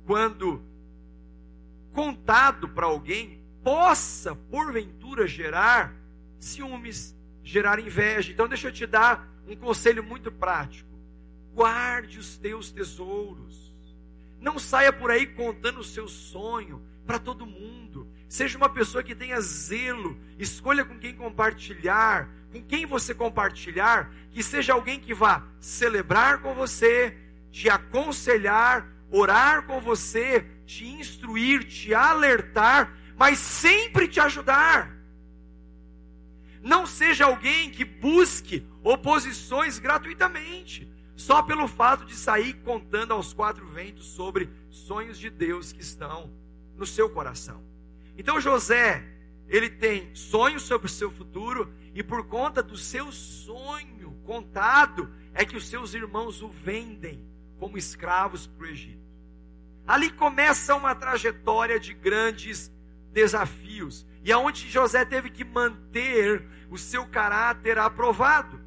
quando 0.05 0.61
contado 1.91 2.69
para 2.69 2.85
alguém 2.85 3.43
possa, 3.63 4.35
porventura, 4.35 5.27
gerar 5.27 5.95
ciúmes, 6.39 7.15
gerar 7.43 7.79
inveja. 7.79 8.31
Então, 8.31 8.47
deixa 8.47 8.67
eu 8.67 8.71
te 8.71 8.85
dar 8.85 9.27
um 9.47 9.55
conselho 9.55 10.03
muito 10.03 10.31
prático: 10.31 10.89
guarde 11.53 12.19
os 12.19 12.37
teus 12.37 12.71
tesouros. 12.71 13.71
Não 14.39 14.57
saia 14.57 14.91
por 14.91 15.11
aí 15.11 15.27
contando 15.27 15.79
o 15.79 15.83
seu 15.83 16.07
sonho 16.07 16.81
para 17.05 17.19
todo 17.19 17.45
mundo. 17.45 18.07
Seja 18.27 18.57
uma 18.57 18.69
pessoa 18.69 19.03
que 19.03 19.15
tenha 19.15 19.41
zelo. 19.41 20.17
Escolha 20.37 20.85
com 20.85 20.97
quem 20.97 21.13
compartilhar. 21.13 22.29
Com 22.51 22.61
quem 22.61 22.85
você 22.85 23.15
compartilhar, 23.15 24.11
que 24.29 24.43
seja 24.43 24.73
alguém 24.73 24.99
que 24.99 25.13
vá 25.13 25.47
celebrar 25.59 26.41
com 26.41 26.53
você, 26.53 27.17
te 27.49 27.69
aconselhar, 27.69 28.89
orar 29.09 29.65
com 29.65 29.79
você, 29.79 30.45
te 30.65 30.85
instruir, 30.85 31.63
te 31.63 31.93
alertar, 31.93 32.93
mas 33.15 33.39
sempre 33.39 34.05
te 34.05 34.19
ajudar. 34.19 34.97
Não 36.61 36.85
seja 36.85 37.25
alguém 37.25 37.71
que 37.71 37.85
busque 37.85 38.67
oposições 38.83 39.79
gratuitamente, 39.79 40.91
só 41.15 41.41
pelo 41.41 41.67
fato 41.69 42.05
de 42.05 42.15
sair 42.15 42.53
contando 42.65 43.13
aos 43.13 43.33
quatro 43.33 43.65
ventos 43.67 44.07
sobre 44.07 44.49
sonhos 44.69 45.17
de 45.17 45.29
Deus 45.29 45.71
que 45.71 45.81
estão 45.81 46.40
no 46.81 46.87
seu 46.87 47.07
coração. 47.07 47.63
Então 48.17 48.41
José, 48.41 49.05
ele 49.47 49.69
tem 49.69 50.13
sonhos 50.15 50.63
sobre 50.63 50.87
o 50.87 50.89
seu 50.89 51.11
futuro 51.11 51.71
e 51.93 52.01
por 52.01 52.25
conta 52.25 52.63
do 52.63 52.75
seu 52.75 53.11
sonho 53.11 54.19
contado 54.25 55.13
é 55.31 55.45
que 55.45 55.55
os 55.55 55.67
seus 55.67 55.93
irmãos 55.93 56.41
o 56.41 56.49
vendem 56.49 57.23
como 57.59 57.77
escravos 57.77 58.47
para 58.47 58.65
o 58.65 58.67
Egito. 58.67 58.99
Ali 59.85 60.09
começa 60.09 60.73
uma 60.73 60.95
trajetória 60.95 61.79
de 61.79 61.93
grandes 61.93 62.71
desafios 63.13 64.03
e 64.23 64.31
aonde 64.31 64.67
José 64.67 65.05
teve 65.05 65.29
que 65.29 65.43
manter 65.43 66.43
o 66.71 66.79
seu 66.79 67.05
caráter 67.05 67.77
aprovado. 67.77 68.59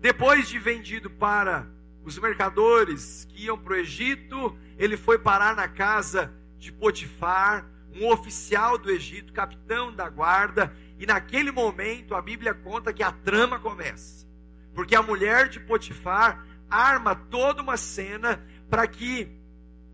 Depois 0.00 0.48
de 0.48 0.58
vendido 0.58 1.10
para 1.10 1.68
os 2.04 2.18
mercadores 2.18 3.24
que 3.26 3.44
iam 3.44 3.56
para 3.56 3.74
o 3.74 3.76
Egito, 3.76 4.58
ele 4.76 4.96
foi 4.96 5.16
parar 5.16 5.54
na 5.54 5.68
casa 5.68 6.34
de 6.66 6.72
Potifar, 6.72 7.64
um 7.94 8.08
oficial 8.08 8.76
do 8.76 8.90
Egito, 8.90 9.32
capitão 9.32 9.94
da 9.94 10.08
guarda, 10.08 10.74
e 10.98 11.06
naquele 11.06 11.52
momento 11.52 12.14
a 12.14 12.20
Bíblia 12.20 12.52
conta 12.54 12.92
que 12.92 13.02
a 13.02 13.12
trama 13.12 13.58
começa. 13.58 14.26
Porque 14.74 14.94
a 14.94 15.02
mulher 15.02 15.48
de 15.48 15.60
Potifar 15.60 16.44
arma 16.68 17.14
toda 17.14 17.62
uma 17.62 17.76
cena 17.76 18.44
para 18.68 18.86
que 18.86 19.28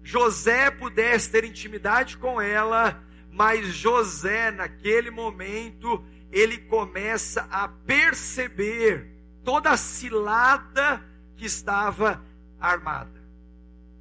José 0.03 0.71
pudesse 0.71 1.31
ter 1.31 1.45
intimidade 1.45 2.17
com 2.17 2.41
ela, 2.41 3.03
mas 3.31 3.67
José, 3.69 4.51
naquele 4.51 5.11
momento, 5.11 6.03
ele 6.31 6.57
começa 6.57 7.47
a 7.51 7.69
perceber 7.69 9.09
toda 9.45 9.71
a 9.71 9.77
cilada 9.77 11.05
que 11.37 11.45
estava 11.45 12.25
armada. 12.59 13.23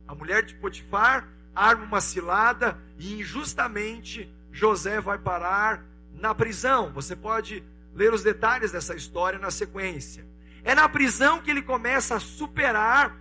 A 0.08 0.16
mulher 0.16 0.44
de 0.44 0.56
Potifar 0.56 1.28
arma 1.56 1.86
uma 1.86 2.02
cilada 2.02 2.80
e 2.98 3.20
injustamente 3.20 4.32
José 4.52 5.00
vai 5.00 5.18
parar 5.18 5.86
na 6.14 6.34
prisão. 6.34 6.92
Você 6.94 7.16
pode 7.16 7.64
ler 7.94 8.14
os 8.14 8.24
detalhes 8.24 8.72
dessa 8.72 8.96
história 8.96 9.40
na 9.40 9.52
sequência. 9.52 10.26
É 10.64 10.76
na 10.76 10.88
prisão 10.88 11.42
que 11.42 11.50
ele 11.50 11.62
começa 11.62 12.16
a 12.16 12.20
superar 12.20 13.20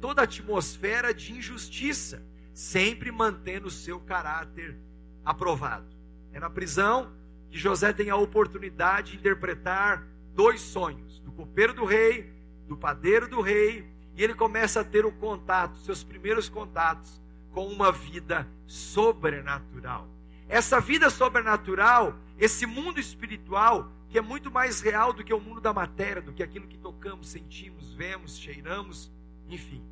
toda 0.00 0.20
a 0.20 0.24
atmosfera 0.24 1.14
de 1.14 1.32
injustiça, 1.32 2.22
sempre 2.52 3.10
mantendo 3.10 3.68
o 3.68 3.70
seu 3.70 3.98
caráter 4.00 4.76
aprovado. 5.24 5.86
É 6.32 6.40
na 6.40 6.50
prisão 6.50 7.12
que 7.50 7.58
José 7.58 7.92
tem 7.92 8.10
a 8.10 8.16
oportunidade 8.16 9.12
de 9.12 9.18
interpretar 9.18 10.06
dois 10.34 10.60
sonhos: 10.60 11.20
do 11.20 11.32
copeiro 11.32 11.72
do 11.72 11.84
rei 11.84 12.42
do 12.72 12.76
padeiro 12.76 13.28
do 13.28 13.40
rei, 13.40 13.86
e 14.16 14.22
ele 14.22 14.34
começa 14.34 14.80
a 14.80 14.84
ter 14.84 15.04
o 15.04 15.12
contato, 15.12 15.78
seus 15.78 16.02
primeiros 16.02 16.48
contatos 16.48 17.20
com 17.52 17.66
uma 17.66 17.92
vida 17.92 18.48
sobrenatural. 18.66 20.08
Essa 20.48 20.80
vida 20.80 21.08
sobrenatural, 21.10 22.18
esse 22.38 22.66
mundo 22.66 22.98
espiritual, 22.98 23.90
que 24.08 24.18
é 24.18 24.20
muito 24.20 24.50
mais 24.50 24.80
real 24.80 25.12
do 25.12 25.22
que 25.22 25.32
o 25.32 25.40
mundo 25.40 25.60
da 25.60 25.72
matéria, 25.72 26.20
do 26.20 26.32
que 26.32 26.42
aquilo 26.42 26.66
que 26.66 26.78
tocamos, 26.78 27.28
sentimos, 27.28 27.94
vemos, 27.94 28.36
cheiramos, 28.36 29.10
enfim. 29.48 29.82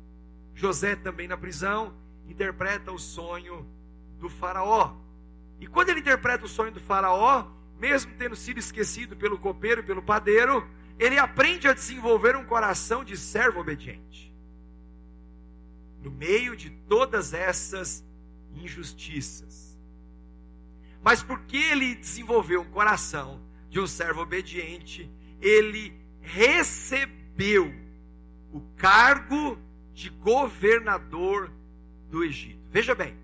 José 0.53 0.95
também 0.95 1.27
na 1.27 1.37
prisão 1.37 1.93
interpreta 2.27 2.91
o 2.91 2.99
sonho 2.99 3.65
do 4.19 4.29
faraó. 4.29 4.95
E 5.59 5.67
quando 5.67 5.89
ele 5.89 6.01
interpreta 6.01 6.45
o 6.45 6.49
sonho 6.49 6.71
do 6.71 6.79
faraó, 6.79 7.47
mesmo 7.79 8.13
tendo 8.17 8.35
sido 8.35 8.59
esquecido 8.59 9.15
pelo 9.15 9.39
copeiro 9.39 9.81
e 9.81 9.83
pelo 9.83 10.03
padeiro, 10.03 10.67
ele 10.99 11.17
aprende 11.17 11.67
a 11.67 11.73
desenvolver 11.73 12.35
um 12.35 12.45
coração 12.45 13.03
de 13.03 13.17
servo 13.17 13.59
obediente. 13.59 14.30
No 16.01 16.11
meio 16.11 16.55
de 16.55 16.69
todas 16.69 17.33
essas 17.33 18.03
injustiças. 18.55 19.77
Mas 21.03 21.23
porque 21.23 21.57
ele 21.57 21.95
desenvolveu 21.95 22.61
um 22.61 22.69
coração 22.69 23.41
de 23.69 23.79
um 23.79 23.87
servo 23.87 24.21
obediente, 24.21 25.09
ele 25.39 25.93
recebeu 26.19 27.73
o 28.51 28.61
cargo 28.75 29.57
de 29.93 30.09
governador 30.09 31.51
do 32.09 32.23
Egito. 32.23 32.59
Veja 32.69 32.93
bem, 32.93 33.17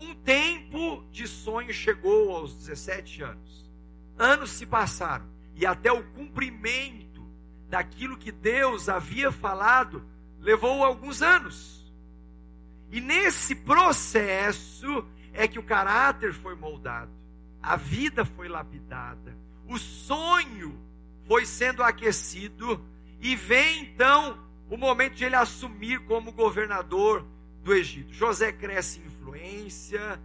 um 0.00 0.14
tempo 0.14 1.04
de 1.10 1.28
sonho 1.28 1.72
chegou 1.72 2.34
aos 2.34 2.54
17 2.56 3.22
anos. 3.22 3.70
Anos 4.16 4.50
se 4.50 4.64
passaram 4.64 5.26
e 5.54 5.66
até 5.66 5.92
o 5.92 6.02
cumprimento 6.12 7.28
daquilo 7.68 8.16
que 8.16 8.32
Deus 8.32 8.88
havia 8.88 9.30
falado 9.30 10.04
levou 10.40 10.84
alguns 10.84 11.22
anos. 11.22 11.80
E 12.90 13.00
nesse 13.00 13.54
processo 13.54 15.06
é 15.32 15.46
que 15.46 15.58
o 15.58 15.62
caráter 15.62 16.32
foi 16.32 16.54
moldado, 16.56 17.12
a 17.62 17.76
vida 17.76 18.24
foi 18.24 18.48
lapidada, 18.48 19.36
o 19.66 19.78
sonho 19.78 20.78
foi 21.26 21.46
sendo 21.46 21.82
aquecido 21.82 22.84
e 23.20 23.36
vem 23.36 23.82
então 23.82 24.42
o 24.68 24.76
momento 24.76 25.14
de 25.14 25.24
ele 25.24 25.36
assumir 25.36 26.00
como 26.00 26.32
governador 26.32 27.24
do 27.62 27.72
Egito. 27.72 28.12
José 28.12 28.50
cresce 28.50 28.98
em 28.98 29.06
influência, 29.06 30.20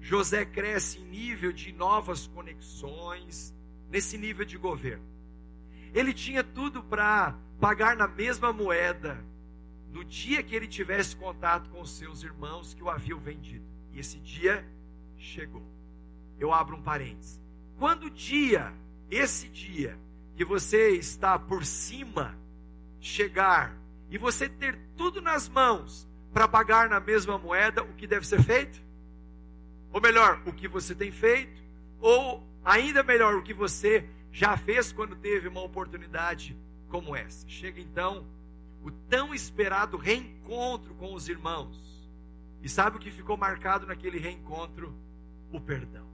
José 0.00 0.44
cresce 0.44 0.98
em 0.98 1.04
nível 1.04 1.52
de 1.52 1.72
novas 1.72 2.26
conexões, 2.26 3.54
nesse 3.88 4.18
nível 4.18 4.44
de 4.44 4.56
governo. 4.56 5.04
Ele 5.94 6.12
tinha 6.12 6.42
tudo 6.42 6.82
para 6.82 7.36
pagar 7.60 7.96
na 7.96 8.08
mesma 8.08 8.52
moeda 8.52 9.22
no 9.92 10.04
dia 10.04 10.42
que 10.42 10.54
ele 10.54 10.66
tivesse 10.66 11.16
contato 11.16 11.68
com 11.70 11.80
os 11.80 11.90
seus 11.90 12.22
irmãos 12.22 12.74
que 12.74 12.82
o 12.82 12.90
haviam 12.90 13.18
vendido. 13.18 13.64
E 13.92 13.98
esse 13.98 14.18
dia 14.18 14.64
chegou. 15.16 15.62
Eu 16.38 16.52
abro 16.52 16.76
um 16.76 16.82
parênteses. 16.82 17.40
Quando 17.78 18.04
o 18.04 18.10
dia, 18.10 18.72
esse 19.10 19.48
dia, 19.48 19.98
que 20.36 20.44
você 20.44 20.90
está 20.90 21.38
por 21.38 21.64
cima, 21.64 22.38
chegar 23.00 23.76
e 24.10 24.18
você 24.18 24.48
ter 24.48 24.78
tudo 24.96 25.20
nas 25.20 25.48
mãos 25.48 26.06
para 26.32 26.46
pagar 26.46 26.88
na 26.88 27.00
mesma 27.00 27.38
moeda, 27.38 27.82
o 27.82 27.94
que 27.94 28.06
deve 28.06 28.26
ser 28.26 28.42
feito? 28.42 28.80
Ou 29.92 30.00
melhor, 30.00 30.42
o 30.44 30.52
que 30.52 30.68
você 30.68 30.94
tem 30.94 31.10
feito, 31.10 31.62
ou 32.00 32.46
Ainda 32.68 33.02
melhor 33.02 33.34
o 33.34 33.42
que 33.42 33.54
você 33.54 34.06
já 34.30 34.54
fez 34.54 34.92
quando 34.92 35.16
teve 35.16 35.48
uma 35.48 35.62
oportunidade 35.62 36.54
como 36.90 37.16
essa. 37.16 37.48
Chega 37.48 37.80
então 37.80 38.26
o 38.82 38.90
tão 38.90 39.34
esperado 39.34 39.96
reencontro 39.96 40.94
com 40.94 41.14
os 41.14 41.28
irmãos. 41.28 42.08
E 42.62 42.68
sabe 42.68 42.96
o 42.96 43.00
que 43.00 43.10
ficou 43.10 43.36
marcado 43.36 43.86
naquele 43.86 44.18
reencontro? 44.18 44.94
O 45.52 45.60
perdão. 45.60 46.06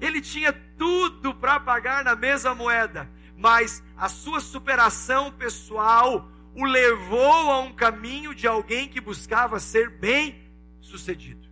Ele 0.00 0.20
tinha 0.20 0.52
tudo 0.52 1.34
para 1.34 1.60
pagar 1.60 2.04
na 2.04 2.16
mesma 2.16 2.54
moeda, 2.54 3.08
mas 3.36 3.82
a 3.96 4.08
sua 4.08 4.40
superação 4.40 5.32
pessoal 5.32 6.28
o 6.54 6.64
levou 6.64 7.50
a 7.50 7.60
um 7.60 7.72
caminho 7.72 8.34
de 8.34 8.46
alguém 8.46 8.88
que 8.88 9.00
buscava 9.00 9.58
ser 9.58 9.90
bem 9.90 10.50
sucedido. 10.80 11.48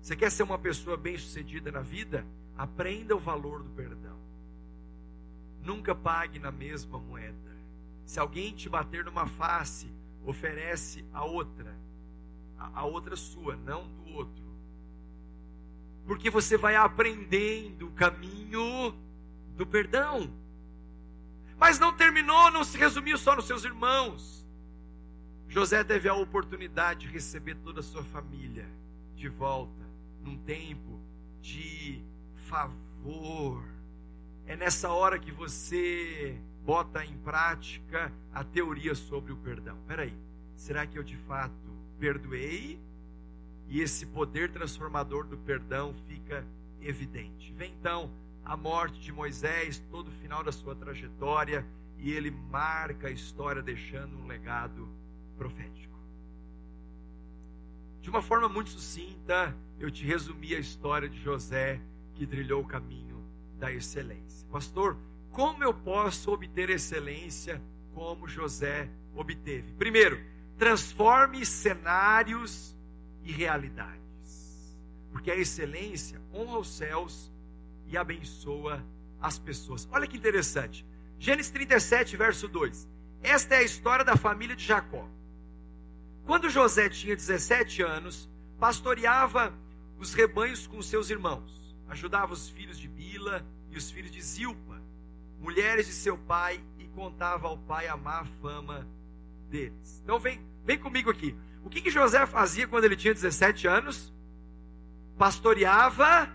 Você 0.00 0.16
quer 0.16 0.30
ser 0.30 0.42
uma 0.42 0.58
pessoa 0.58 0.96
bem 0.96 1.18
sucedida 1.18 1.70
na 1.70 1.80
vida? 1.80 2.24
Aprenda 2.56 3.14
o 3.14 3.18
valor 3.18 3.62
do 3.62 3.70
perdão. 3.70 4.18
Nunca 5.62 5.94
pague 5.94 6.38
na 6.38 6.50
mesma 6.50 6.98
moeda. 6.98 7.47
Se 8.08 8.18
alguém 8.18 8.54
te 8.54 8.70
bater 8.70 9.04
numa 9.04 9.26
face, 9.26 9.92
oferece 10.24 11.04
a 11.12 11.26
outra, 11.26 11.78
a, 12.56 12.80
a 12.80 12.84
outra 12.86 13.14
sua, 13.16 13.54
não 13.54 13.86
do 13.86 14.14
outro. 14.14 14.44
Porque 16.06 16.30
você 16.30 16.56
vai 16.56 16.74
aprendendo 16.74 17.88
o 17.88 17.92
caminho 17.92 18.94
do 19.54 19.66
perdão. 19.66 20.32
Mas 21.58 21.78
não 21.78 21.94
terminou, 21.94 22.50
não 22.50 22.64
se 22.64 22.78
resumiu 22.78 23.18
só 23.18 23.36
nos 23.36 23.44
seus 23.44 23.62
irmãos. 23.62 24.42
José 25.46 25.84
teve 25.84 26.08
a 26.08 26.14
oportunidade 26.14 27.00
de 27.00 27.12
receber 27.12 27.56
toda 27.56 27.80
a 27.80 27.82
sua 27.82 28.04
família 28.04 28.66
de 29.16 29.28
volta 29.28 29.84
num 30.22 30.38
tempo 30.38 30.98
de 31.42 32.02
favor. 32.46 33.62
É 34.46 34.56
nessa 34.56 34.88
hora 34.88 35.18
que 35.18 35.30
você 35.30 36.40
bota 36.68 37.02
em 37.02 37.16
prática 37.16 38.12
a 38.30 38.44
teoria 38.44 38.94
sobre 38.94 39.32
o 39.32 39.36
perdão. 39.38 39.78
Peraí, 39.86 40.14
será 40.54 40.86
que 40.86 40.98
eu 40.98 41.02
de 41.02 41.16
fato 41.16 41.72
perdoei? 41.98 42.78
E 43.68 43.80
esse 43.80 44.04
poder 44.04 44.52
transformador 44.52 45.26
do 45.26 45.38
perdão 45.38 45.94
fica 46.06 46.46
evidente. 46.78 47.54
Vem 47.54 47.72
então 47.72 48.12
a 48.44 48.54
morte 48.54 49.00
de 49.00 49.10
Moisés, 49.10 49.78
todo 49.90 50.08
o 50.08 50.10
final 50.10 50.44
da 50.44 50.52
sua 50.52 50.76
trajetória, 50.76 51.66
e 51.96 52.12
ele 52.12 52.30
marca 52.30 53.08
a 53.08 53.10
história 53.10 53.62
deixando 53.62 54.18
um 54.18 54.26
legado 54.26 54.86
profético. 55.38 55.98
De 58.02 58.10
uma 58.10 58.20
forma 58.20 58.46
muito 58.46 58.68
sucinta, 58.68 59.56
eu 59.80 59.90
te 59.90 60.04
resumi 60.04 60.54
a 60.54 60.58
história 60.58 61.08
de 61.08 61.18
José 61.18 61.80
que 62.12 62.26
trilhou 62.26 62.60
o 62.60 62.68
caminho 62.68 63.24
da 63.58 63.72
excelência. 63.72 64.46
Pastor, 64.50 64.98
como 65.38 65.62
eu 65.62 65.72
posso 65.72 66.32
obter 66.32 66.68
excelência 66.68 67.62
como 67.94 68.26
José 68.26 68.90
obteve? 69.14 69.72
Primeiro, 69.74 70.20
transforme 70.58 71.46
cenários 71.46 72.76
e 73.22 73.30
realidades. 73.30 74.76
Porque 75.12 75.30
a 75.30 75.36
excelência 75.36 76.20
honra 76.34 76.58
os 76.58 76.68
céus 76.68 77.32
e 77.86 77.96
abençoa 77.96 78.84
as 79.20 79.38
pessoas. 79.38 79.88
Olha 79.92 80.08
que 80.08 80.16
interessante. 80.16 80.84
Gênesis 81.20 81.52
37, 81.52 82.16
verso 82.16 82.48
2. 82.48 82.88
Esta 83.22 83.54
é 83.54 83.58
a 83.58 83.62
história 83.62 84.04
da 84.04 84.16
família 84.16 84.56
de 84.56 84.64
Jacó. 84.64 85.08
Quando 86.26 86.50
José 86.50 86.88
tinha 86.88 87.14
17 87.14 87.80
anos, 87.80 88.28
pastoreava 88.58 89.56
os 90.00 90.14
rebanhos 90.14 90.66
com 90.66 90.82
seus 90.82 91.10
irmãos, 91.10 91.76
ajudava 91.88 92.32
os 92.32 92.50
filhos 92.50 92.76
de 92.76 92.88
Bila 92.88 93.46
e 93.70 93.76
os 93.76 93.88
filhos 93.88 94.10
de 94.10 94.20
Zilpa, 94.20 94.67
mulheres 95.38 95.86
de 95.86 95.92
seu 95.92 96.16
pai, 96.18 96.62
e 96.78 96.86
contava 96.88 97.48
ao 97.48 97.58
pai 97.58 97.86
a 97.88 97.96
má 97.96 98.24
fama 98.40 98.86
deles. 99.48 100.00
Então 100.02 100.18
vem, 100.18 100.44
vem 100.64 100.78
comigo 100.78 101.10
aqui. 101.10 101.36
O 101.64 101.70
que, 101.70 101.80
que 101.80 101.90
José 101.90 102.26
fazia 102.26 102.66
quando 102.66 102.84
ele 102.84 102.96
tinha 102.96 103.14
17 103.14 103.66
anos? 103.66 104.12
Pastoreava 105.16 106.32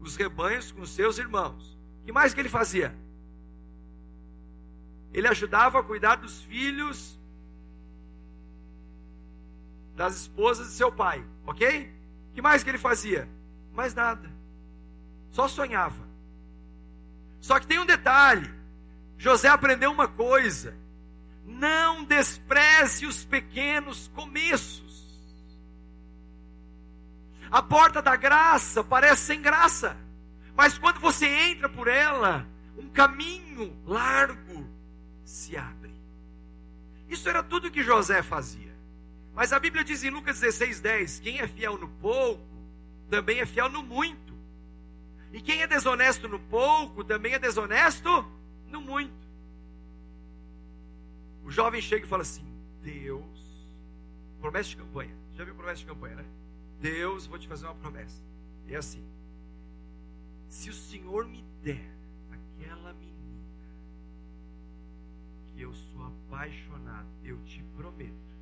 os 0.00 0.16
rebanhos 0.16 0.72
com 0.72 0.84
seus 0.86 1.18
irmãos. 1.18 1.78
O 2.02 2.06
que 2.06 2.12
mais 2.12 2.32
que 2.32 2.40
ele 2.40 2.48
fazia? 2.48 2.94
Ele 5.12 5.28
ajudava 5.28 5.80
a 5.80 5.82
cuidar 5.82 6.16
dos 6.16 6.40
filhos 6.42 7.18
das 9.94 10.16
esposas 10.16 10.68
de 10.68 10.72
seu 10.74 10.90
pai, 10.90 11.22
ok? 11.46 11.92
O 12.30 12.34
que 12.34 12.40
mais 12.40 12.62
que 12.62 12.70
ele 12.70 12.78
fazia? 12.78 13.28
Mais 13.72 13.94
nada. 13.94 14.30
Só 15.30 15.46
sonhava. 15.46 16.09
Só 17.40 17.58
que 17.58 17.66
tem 17.66 17.78
um 17.78 17.86
detalhe: 17.86 18.50
José 19.16 19.48
aprendeu 19.48 19.90
uma 19.90 20.08
coisa. 20.08 20.76
Não 21.44 22.04
despreze 22.04 23.06
os 23.06 23.24
pequenos 23.24 24.08
começos. 24.14 24.90
A 27.50 27.60
porta 27.60 28.00
da 28.00 28.14
graça 28.14 28.84
parece 28.84 29.22
sem 29.22 29.42
graça, 29.42 29.96
mas 30.54 30.78
quando 30.78 31.00
você 31.00 31.26
entra 31.26 31.68
por 31.68 31.88
ela, 31.88 32.46
um 32.76 32.88
caminho 32.88 33.76
largo 33.84 34.68
se 35.24 35.56
abre. 35.56 35.92
Isso 37.08 37.28
era 37.28 37.42
tudo 37.42 37.70
que 37.70 37.82
José 37.82 38.22
fazia. 38.22 38.70
Mas 39.34 39.52
a 39.52 39.58
Bíblia 39.58 39.82
diz 39.82 40.04
em 40.04 40.10
Lucas 40.10 40.38
16, 40.38 40.80
10: 40.80 41.20
quem 41.20 41.40
é 41.40 41.48
fiel 41.48 41.76
no 41.76 41.88
pouco, 41.88 42.46
também 43.08 43.40
é 43.40 43.46
fiel 43.46 43.68
no 43.68 43.82
muito. 43.82 44.29
E 45.32 45.40
quem 45.40 45.62
é 45.62 45.66
desonesto 45.66 46.28
no 46.28 46.38
pouco, 46.38 47.04
também 47.04 47.34
é 47.34 47.38
desonesto 47.38 48.24
no 48.66 48.80
muito. 48.80 49.28
O 51.44 51.50
jovem 51.50 51.80
chega 51.80 52.04
e 52.04 52.08
fala 52.08 52.22
assim: 52.22 52.44
Deus, 52.82 53.74
promessa 54.40 54.70
de 54.70 54.76
campanha. 54.76 55.14
Já 55.34 55.44
viu 55.44 55.54
promessa 55.54 55.80
de 55.80 55.86
campanha, 55.86 56.16
né? 56.16 56.24
Deus, 56.80 57.26
vou 57.26 57.38
te 57.38 57.46
fazer 57.46 57.66
uma 57.66 57.74
promessa. 57.74 58.22
É 58.68 58.76
assim: 58.76 59.04
se 60.48 60.68
o 60.70 60.74
Senhor 60.74 61.26
me 61.26 61.44
der 61.62 61.90
aquela 62.30 62.92
menina 62.94 63.10
que 65.52 65.60
eu 65.60 65.72
sou 65.72 66.06
apaixonado, 66.06 67.08
eu 67.22 67.38
te 67.44 67.62
prometo, 67.76 68.36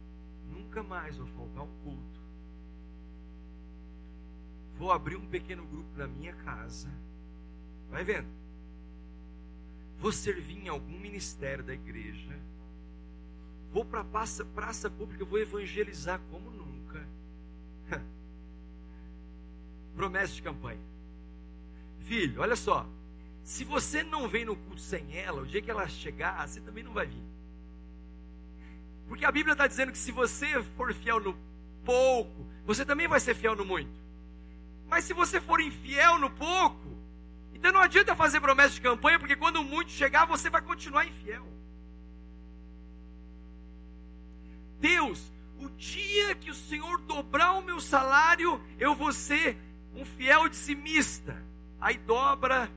nunca 0.46 0.82
mais 0.82 1.16
vou 1.18 1.26
faltar 1.26 1.64
um 1.64 1.82
culto. 1.82 2.17
Vou 4.78 4.92
abrir 4.92 5.16
um 5.16 5.26
pequeno 5.26 5.66
grupo 5.66 5.90
na 5.96 6.06
minha 6.06 6.32
casa. 6.32 6.88
Vai 7.90 8.04
vendo. 8.04 8.28
Vou 9.98 10.12
servir 10.12 10.58
em 10.58 10.68
algum 10.68 10.98
ministério 10.98 11.64
da 11.64 11.74
igreja. 11.74 12.38
Vou 13.72 13.84
para 13.84 14.00
a 14.00 14.04
praça, 14.04 14.44
praça 14.44 14.88
pública, 14.88 15.24
vou 15.24 15.38
evangelizar 15.38 16.20
como 16.30 16.50
nunca. 16.50 17.04
Promessa 19.96 20.32
de 20.34 20.42
campanha. 20.42 20.80
Filho, 22.00 22.40
olha 22.40 22.54
só. 22.56 22.86
Se 23.42 23.64
você 23.64 24.04
não 24.04 24.28
vem 24.28 24.44
no 24.44 24.54
culto 24.54 24.80
sem 24.80 25.16
ela, 25.16 25.42
o 25.42 25.46
dia 25.46 25.60
que 25.60 25.70
ela 25.70 25.88
chegar, 25.88 26.46
você 26.46 26.60
também 26.60 26.84
não 26.84 26.92
vai 26.92 27.06
vir. 27.06 27.22
Porque 29.08 29.24
a 29.24 29.32
Bíblia 29.32 29.52
está 29.52 29.66
dizendo 29.66 29.90
que 29.90 29.98
se 29.98 30.12
você 30.12 30.62
for 30.76 30.94
fiel 30.94 31.18
no 31.18 31.36
pouco, 31.84 32.46
você 32.64 32.84
também 32.84 33.08
vai 33.08 33.18
ser 33.18 33.34
fiel 33.34 33.56
no 33.56 33.64
muito. 33.64 34.07
Mas 34.88 35.04
se 35.04 35.12
você 35.12 35.40
for 35.40 35.60
infiel 35.60 36.18
no 36.18 36.30
pouco, 36.30 36.98
então 37.52 37.70
não 37.72 37.80
adianta 37.80 38.16
fazer 38.16 38.40
promessa 38.40 38.74
de 38.74 38.80
campanha, 38.80 39.18
porque 39.18 39.36
quando 39.36 39.62
muito 39.62 39.90
chegar, 39.90 40.24
você 40.24 40.48
vai 40.48 40.62
continuar 40.62 41.04
infiel. 41.04 41.46
Deus, 44.80 45.30
o 45.60 45.68
dia 45.70 46.34
que 46.36 46.50
o 46.50 46.54
Senhor 46.54 46.98
dobrar 47.02 47.52
o 47.52 47.62
meu 47.62 47.80
salário, 47.80 48.60
eu 48.78 48.94
vou 48.94 49.12
ser 49.12 49.58
um 49.94 50.04
fiel 50.04 50.48
dizimista. 50.48 51.44
Aí 51.80 51.98
dobra, 51.98 52.70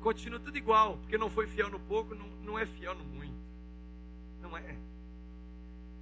continua 0.00 0.38
tudo 0.38 0.56
igual, 0.56 0.98
porque 0.98 1.18
não 1.18 1.30
foi 1.30 1.46
fiel 1.46 1.70
no 1.70 1.80
pouco, 1.80 2.14
não, 2.14 2.26
não 2.44 2.58
é 2.58 2.66
fiel 2.66 2.94
no 2.94 3.04
muito. 3.04 3.40
Não 4.40 4.56
é. 4.56 4.76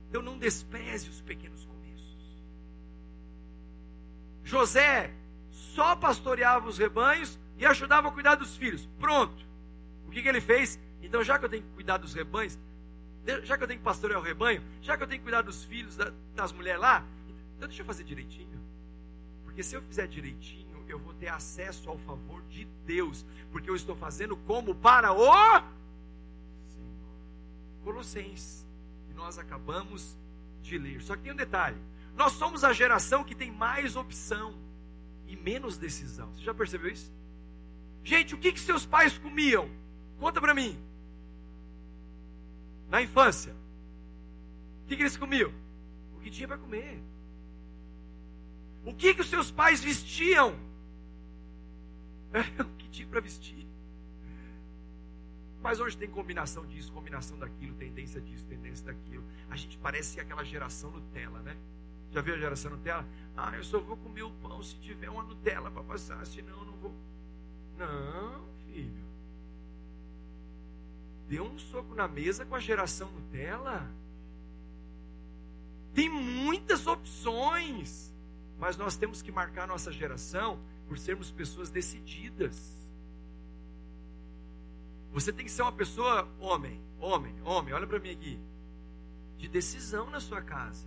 Então 0.08 0.22
não 0.22 0.38
despreze 0.38 1.08
os 1.08 1.20
pequenos 1.20 1.64
começos. 1.64 2.42
José 4.42 5.14
só 5.58 5.96
pastoreava 5.96 6.68
os 6.68 6.78
rebanhos 6.78 7.38
e 7.56 7.66
ajudava 7.66 8.08
a 8.08 8.12
cuidar 8.12 8.36
dos 8.36 8.56
filhos. 8.56 8.88
Pronto. 8.98 9.44
O 10.06 10.10
que, 10.10 10.22
que 10.22 10.28
ele 10.28 10.40
fez? 10.40 10.78
Então, 11.02 11.22
já 11.22 11.38
que 11.38 11.44
eu 11.44 11.48
tenho 11.48 11.62
que 11.62 11.70
cuidar 11.70 11.98
dos 11.98 12.14
rebanhos, 12.14 12.58
já 13.42 13.58
que 13.58 13.64
eu 13.64 13.68
tenho 13.68 13.78
que 13.78 13.84
pastorear 13.84 14.20
o 14.20 14.22
rebanho, 14.22 14.62
já 14.80 14.96
que 14.96 15.02
eu 15.02 15.06
tenho 15.06 15.18
que 15.20 15.24
cuidar 15.24 15.42
dos 15.42 15.64
filhos 15.64 15.96
das 16.34 16.52
mulheres 16.52 16.80
lá, 16.80 17.04
então 17.56 17.68
deixa 17.68 17.82
eu 17.82 17.86
fazer 17.86 18.04
direitinho. 18.04 18.58
Porque 19.44 19.62
se 19.62 19.74
eu 19.74 19.82
fizer 19.82 20.06
direitinho, 20.06 20.84
eu 20.88 20.98
vou 20.98 21.12
ter 21.12 21.28
acesso 21.28 21.90
ao 21.90 21.98
favor 21.98 22.40
de 22.42 22.64
Deus. 22.86 23.26
Porque 23.50 23.68
eu 23.68 23.76
estou 23.76 23.96
fazendo 23.96 24.36
como 24.36 24.74
para 24.74 25.12
o 25.12 25.24
Senhor. 26.72 27.08
Colossenses, 27.82 28.66
nós 29.14 29.38
acabamos 29.38 30.16
de 30.62 30.78
ler. 30.78 31.02
Só 31.02 31.16
que 31.16 31.22
tem 31.22 31.32
um 31.32 31.36
detalhe: 31.36 31.76
nós 32.14 32.32
somos 32.32 32.62
a 32.64 32.72
geração 32.72 33.24
que 33.24 33.34
tem 33.34 33.50
mais 33.50 33.96
opção 33.96 34.67
e 35.28 35.36
menos 35.36 35.76
decisão. 35.76 36.32
Você 36.34 36.42
já 36.42 36.54
percebeu 36.54 36.90
isso? 36.90 37.12
Gente, 38.02 38.34
o 38.34 38.38
que, 38.38 38.52
que 38.52 38.60
seus 38.60 38.86
pais 38.86 39.18
comiam? 39.18 39.70
Conta 40.18 40.40
para 40.40 40.54
mim. 40.54 40.76
Na 42.88 43.02
infância. 43.02 43.54
O 44.82 44.88
que, 44.88 44.96
que 44.96 45.02
eles 45.02 45.16
comiam? 45.16 45.52
O 46.16 46.20
que 46.20 46.30
tinha 46.30 46.48
para 46.48 46.58
comer. 46.58 47.02
O 48.84 48.94
que, 48.94 49.14
que 49.14 49.20
os 49.20 49.28
seus 49.28 49.50
pais 49.50 49.82
vestiam? 49.82 50.58
O 52.58 52.76
que 52.76 52.88
tinha 52.88 53.08
para 53.08 53.20
vestir. 53.20 53.66
Mas 55.60 55.80
hoje 55.80 55.96
tem 55.96 56.08
combinação 56.08 56.64
disso, 56.66 56.92
combinação 56.92 57.38
daquilo, 57.38 57.74
tendência 57.74 58.20
disso, 58.20 58.46
tendência 58.46 58.86
daquilo. 58.86 59.24
A 59.50 59.56
gente 59.56 59.76
parece 59.78 60.20
aquela 60.20 60.44
geração 60.44 60.90
Nutella, 60.90 61.40
né? 61.40 61.56
Já 62.12 62.20
viu 62.20 62.34
a 62.34 62.38
geração 62.38 62.70
Nutella? 62.70 63.06
Ah, 63.36 63.54
eu 63.56 63.64
só 63.64 63.78
vou 63.78 63.96
comer 63.96 64.22
o 64.22 64.30
pão 64.30 64.62
se 64.62 64.76
tiver 64.76 65.10
uma 65.10 65.22
Nutella 65.22 65.70
para 65.70 65.82
passar, 65.82 66.24
senão 66.26 66.58
eu 66.58 66.64
não 66.64 66.76
vou. 66.76 66.94
Não, 67.76 68.44
filho. 68.66 69.04
Deu 71.28 71.44
um 71.44 71.58
soco 71.58 71.94
na 71.94 72.08
mesa 72.08 72.44
com 72.46 72.54
a 72.54 72.60
geração 72.60 73.10
Nutella. 73.12 73.88
Tem 75.94 76.08
muitas 76.08 76.86
opções, 76.86 78.12
mas 78.58 78.76
nós 78.76 78.96
temos 78.96 79.20
que 79.20 79.30
marcar 79.30 79.68
nossa 79.68 79.92
geração 79.92 80.58
por 80.86 80.98
sermos 80.98 81.30
pessoas 81.30 81.70
decididas. 81.70 82.78
Você 85.12 85.32
tem 85.32 85.44
que 85.44 85.50
ser 85.50 85.62
uma 85.62 85.72
pessoa, 85.72 86.28
homem, 86.38 86.80
homem, 86.98 87.34
homem, 87.42 87.74
olha 87.74 87.86
para 87.86 87.98
mim 87.98 88.10
aqui, 88.10 88.40
de 89.36 89.48
decisão 89.48 90.10
na 90.10 90.20
sua 90.20 90.40
casa. 90.42 90.86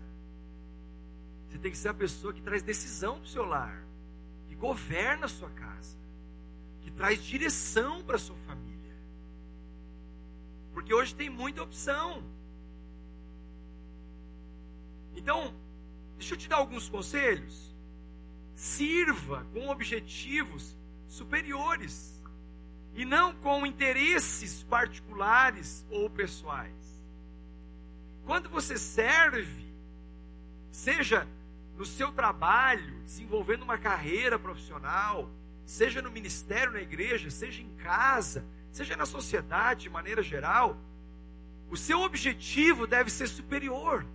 Você 1.51 1.57
tem 1.57 1.69
que 1.69 1.77
ser 1.77 1.89
a 1.89 1.93
pessoa 1.93 2.33
que 2.33 2.41
traz 2.41 2.63
decisão 2.63 3.15
para 3.15 3.25
o 3.25 3.27
seu 3.27 3.43
lar, 3.43 3.85
que 4.47 4.55
governa 4.55 5.25
a 5.25 5.29
sua 5.29 5.49
casa, 5.49 5.97
que 6.81 6.89
traz 6.89 7.21
direção 7.21 8.01
para 8.01 8.15
a 8.15 8.19
sua 8.19 8.37
família. 8.37 8.95
Porque 10.73 10.93
hoje 10.93 11.13
tem 11.13 11.29
muita 11.29 11.61
opção. 11.61 12.23
Então, 15.13 15.53
deixa 16.17 16.35
eu 16.35 16.37
te 16.37 16.47
dar 16.47 16.55
alguns 16.55 16.87
conselhos. 16.87 17.75
Sirva 18.55 19.45
com 19.53 19.67
objetivos 19.67 20.77
superiores 21.05 22.23
e 22.95 23.03
não 23.03 23.35
com 23.35 23.65
interesses 23.65 24.63
particulares 24.63 25.85
ou 25.89 26.09
pessoais. 26.09 27.03
Quando 28.23 28.47
você 28.47 28.77
serve, 28.77 29.69
seja 30.71 31.27
no 31.77 31.85
seu 31.85 32.11
trabalho, 32.11 33.01
desenvolvendo 33.03 33.63
uma 33.63 33.77
carreira 33.77 34.37
profissional, 34.37 35.29
seja 35.65 36.01
no 36.01 36.11
ministério, 36.11 36.73
na 36.73 36.81
igreja, 36.81 37.29
seja 37.29 37.61
em 37.61 37.69
casa, 37.75 38.45
seja 38.71 38.95
na 38.95 39.05
sociedade 39.05 39.83
de 39.83 39.89
maneira 39.89 40.21
geral, 40.21 40.77
o 41.69 41.77
seu 41.77 42.01
objetivo 42.01 42.85
deve 42.85 43.09
ser 43.09 43.27
superior. 43.27 44.05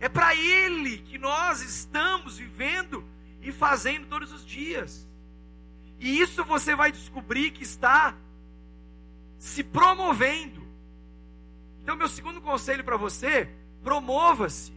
É 0.00 0.08
para 0.08 0.34
ele 0.34 0.98
que 0.98 1.18
nós 1.18 1.62
estamos 1.62 2.38
vivendo 2.38 3.04
e 3.40 3.52
fazendo 3.52 4.06
todos 4.08 4.32
os 4.32 4.44
dias. 4.44 5.06
E 6.00 6.18
isso 6.20 6.44
você 6.44 6.74
vai 6.74 6.90
descobrir 6.90 7.50
que 7.52 7.62
está 7.62 8.16
se 9.38 9.62
promovendo. 9.62 10.62
Então, 11.82 11.96
meu 11.96 12.08
segundo 12.08 12.40
conselho 12.40 12.82
para 12.82 12.96
você 12.96 13.48
Promova-se. 13.82 14.72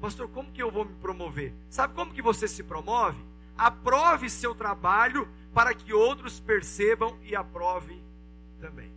Pastor, 0.00 0.28
como 0.28 0.52
que 0.52 0.62
eu 0.62 0.70
vou 0.70 0.84
me 0.84 0.94
promover? 0.94 1.52
Sabe 1.68 1.94
como 1.94 2.12
que 2.12 2.22
você 2.22 2.46
se 2.46 2.62
promove? 2.62 3.20
Aprove 3.56 4.30
seu 4.30 4.54
trabalho 4.54 5.28
para 5.52 5.74
que 5.74 5.92
outros 5.92 6.38
percebam 6.38 7.18
e 7.22 7.34
aprovem 7.34 8.02
também. 8.60 8.92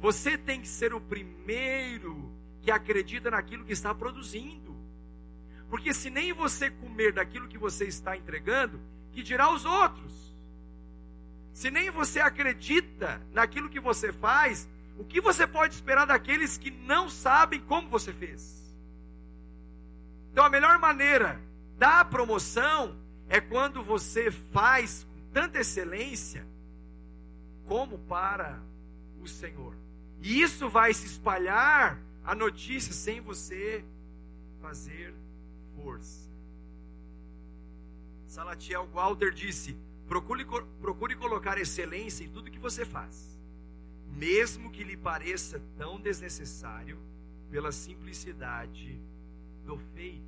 Você 0.00 0.38
tem 0.38 0.60
que 0.60 0.68
ser 0.68 0.94
o 0.94 1.00
primeiro 1.00 2.32
que 2.62 2.70
acredita 2.70 3.30
naquilo 3.30 3.64
que 3.64 3.72
está 3.72 3.92
produzindo. 3.92 4.76
Porque 5.68 5.92
se 5.92 6.08
nem 6.08 6.32
você 6.32 6.70
comer 6.70 7.12
daquilo 7.12 7.48
que 7.48 7.58
você 7.58 7.84
está 7.84 8.16
entregando, 8.16 8.80
que 9.12 9.22
dirá 9.22 9.52
os 9.52 9.64
outros? 9.64 10.36
Se 11.52 11.70
nem 11.70 11.90
você 11.90 12.20
acredita 12.20 13.20
naquilo 13.32 13.68
que 13.68 13.80
você 13.80 14.12
faz, 14.12 14.68
o 14.96 15.04
que 15.04 15.20
você 15.20 15.46
pode 15.46 15.74
esperar 15.74 16.06
daqueles 16.06 16.56
que 16.56 16.70
não 16.70 17.10
sabem 17.10 17.60
como 17.60 17.88
você 17.88 18.12
fez? 18.12 18.67
Então 20.32 20.44
a 20.44 20.50
melhor 20.50 20.78
maneira 20.78 21.40
da 21.76 22.04
promoção 22.04 22.96
é 23.28 23.40
quando 23.40 23.82
você 23.82 24.30
faz 24.30 25.04
com 25.04 25.20
tanta 25.32 25.58
excelência 25.58 26.46
como 27.66 27.98
para 27.98 28.60
o 29.20 29.28
Senhor. 29.28 29.74
E 30.20 30.40
isso 30.40 30.68
vai 30.68 30.92
se 30.92 31.06
espalhar 31.06 32.00
a 32.24 32.34
notícia 32.34 32.92
sem 32.92 33.20
você 33.20 33.84
fazer 34.60 35.14
força. 35.76 36.28
Salatiel 38.26 38.86
Walter 38.88 39.32
disse: 39.32 39.76
procure, 40.06 40.44
procure 40.80 41.14
colocar 41.14 41.58
excelência 41.58 42.24
em 42.24 42.28
tudo 42.28 42.50
que 42.50 42.58
você 42.58 42.84
faz, 42.84 43.38
mesmo 44.06 44.70
que 44.70 44.82
lhe 44.82 44.96
pareça 44.96 45.62
tão 45.76 46.00
desnecessário 46.00 46.98
pela 47.50 47.70
simplicidade 47.70 49.00
do 49.68 49.76
feito. 49.76 50.26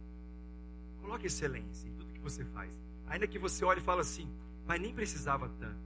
Coloque 1.01 1.27
excelência 1.27 1.89
em 1.89 1.95
tudo 1.95 2.13
que 2.13 2.21
você 2.21 2.45
faz. 2.45 2.79
Ainda 3.07 3.27
que 3.27 3.39
você 3.39 3.65
olhe 3.65 3.81
e 3.81 3.83
fale 3.83 4.03
assim, 4.03 4.31
mas 4.67 4.79
nem 4.79 4.95
precisava 4.95 5.49
tanto. 5.59 5.81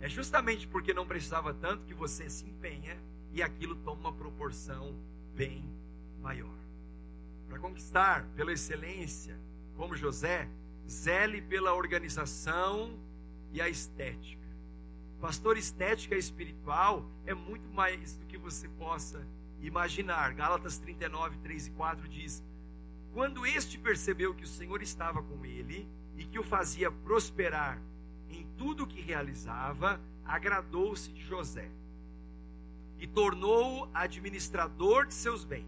É 0.00 0.08
justamente 0.08 0.68
porque 0.68 0.94
não 0.94 1.04
precisava 1.04 1.52
tanto 1.52 1.84
que 1.84 1.92
você 1.92 2.30
se 2.30 2.46
empenha 2.46 2.96
e 3.32 3.42
aquilo 3.42 3.74
toma 3.74 4.02
uma 4.02 4.12
proporção 4.12 4.94
bem 5.34 5.68
maior. 6.22 6.56
Para 7.48 7.58
conquistar 7.58 8.24
pela 8.36 8.52
excelência, 8.52 9.36
como 9.76 9.96
José, 9.96 10.48
zele 10.88 11.42
pela 11.42 11.74
organização 11.74 12.96
e 13.52 13.60
a 13.60 13.68
estética. 13.68 14.46
Pastor, 15.20 15.56
estética 15.56 16.14
espiritual 16.14 17.04
é 17.24 17.34
muito 17.34 17.68
mais 17.70 18.16
do 18.16 18.26
que 18.26 18.38
você 18.38 18.68
possa 18.68 19.26
imaginar. 19.60 20.34
Gálatas 20.34 20.78
39, 20.78 21.38
3 21.38 21.66
e 21.66 21.70
4 21.72 22.08
diz: 22.08 22.44
quando 23.16 23.46
este 23.46 23.78
percebeu 23.78 24.34
que 24.34 24.44
o 24.44 24.46
Senhor 24.46 24.82
estava 24.82 25.22
com 25.22 25.42
ele 25.42 25.88
e 26.18 26.24
que 26.26 26.38
o 26.38 26.42
fazia 26.42 26.90
prosperar 26.90 27.80
em 28.28 28.46
tudo 28.58 28.84
o 28.84 28.86
que 28.86 29.00
realizava, 29.00 29.98
agradou-se 30.22 31.10
de 31.10 31.22
José 31.22 31.70
e 32.98 33.06
tornou-o 33.06 33.88
administrador 33.94 35.06
de 35.06 35.14
seus 35.14 35.46
bens. 35.46 35.64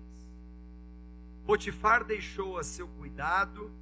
Potifar 1.47 2.05
deixou 2.05 2.59
a 2.59 2.63
seu 2.63 2.87
cuidado, 2.87 3.73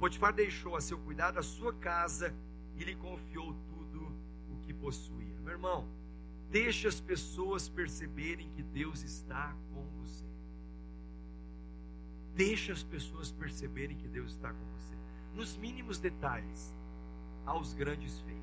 Potifar 0.00 0.32
deixou 0.32 0.74
a 0.74 0.80
seu 0.80 0.96
cuidado 0.96 1.38
a 1.38 1.42
sua 1.42 1.74
casa 1.74 2.34
e 2.76 2.82
lhe 2.82 2.96
confiou 2.96 3.52
tudo 3.68 4.10
o 4.48 4.56
que 4.62 4.72
possuía. 4.72 5.38
Meu 5.40 5.52
irmão, 5.52 5.86
deixe 6.48 6.88
as 6.88 6.98
pessoas 6.98 7.68
perceberem 7.68 8.48
que 8.52 8.62
Deus 8.62 9.02
está 9.02 9.54
com 9.74 9.82
você. 9.98 10.21
Deixa 12.34 12.72
as 12.72 12.82
pessoas 12.82 13.30
perceberem 13.30 13.96
que 13.96 14.08
Deus 14.08 14.32
está 14.32 14.52
com 14.52 14.64
você. 14.72 14.94
Nos 15.34 15.56
mínimos 15.56 15.98
detalhes, 15.98 16.74
aos 17.44 17.74
grandes 17.74 18.18
feitos. 18.20 18.42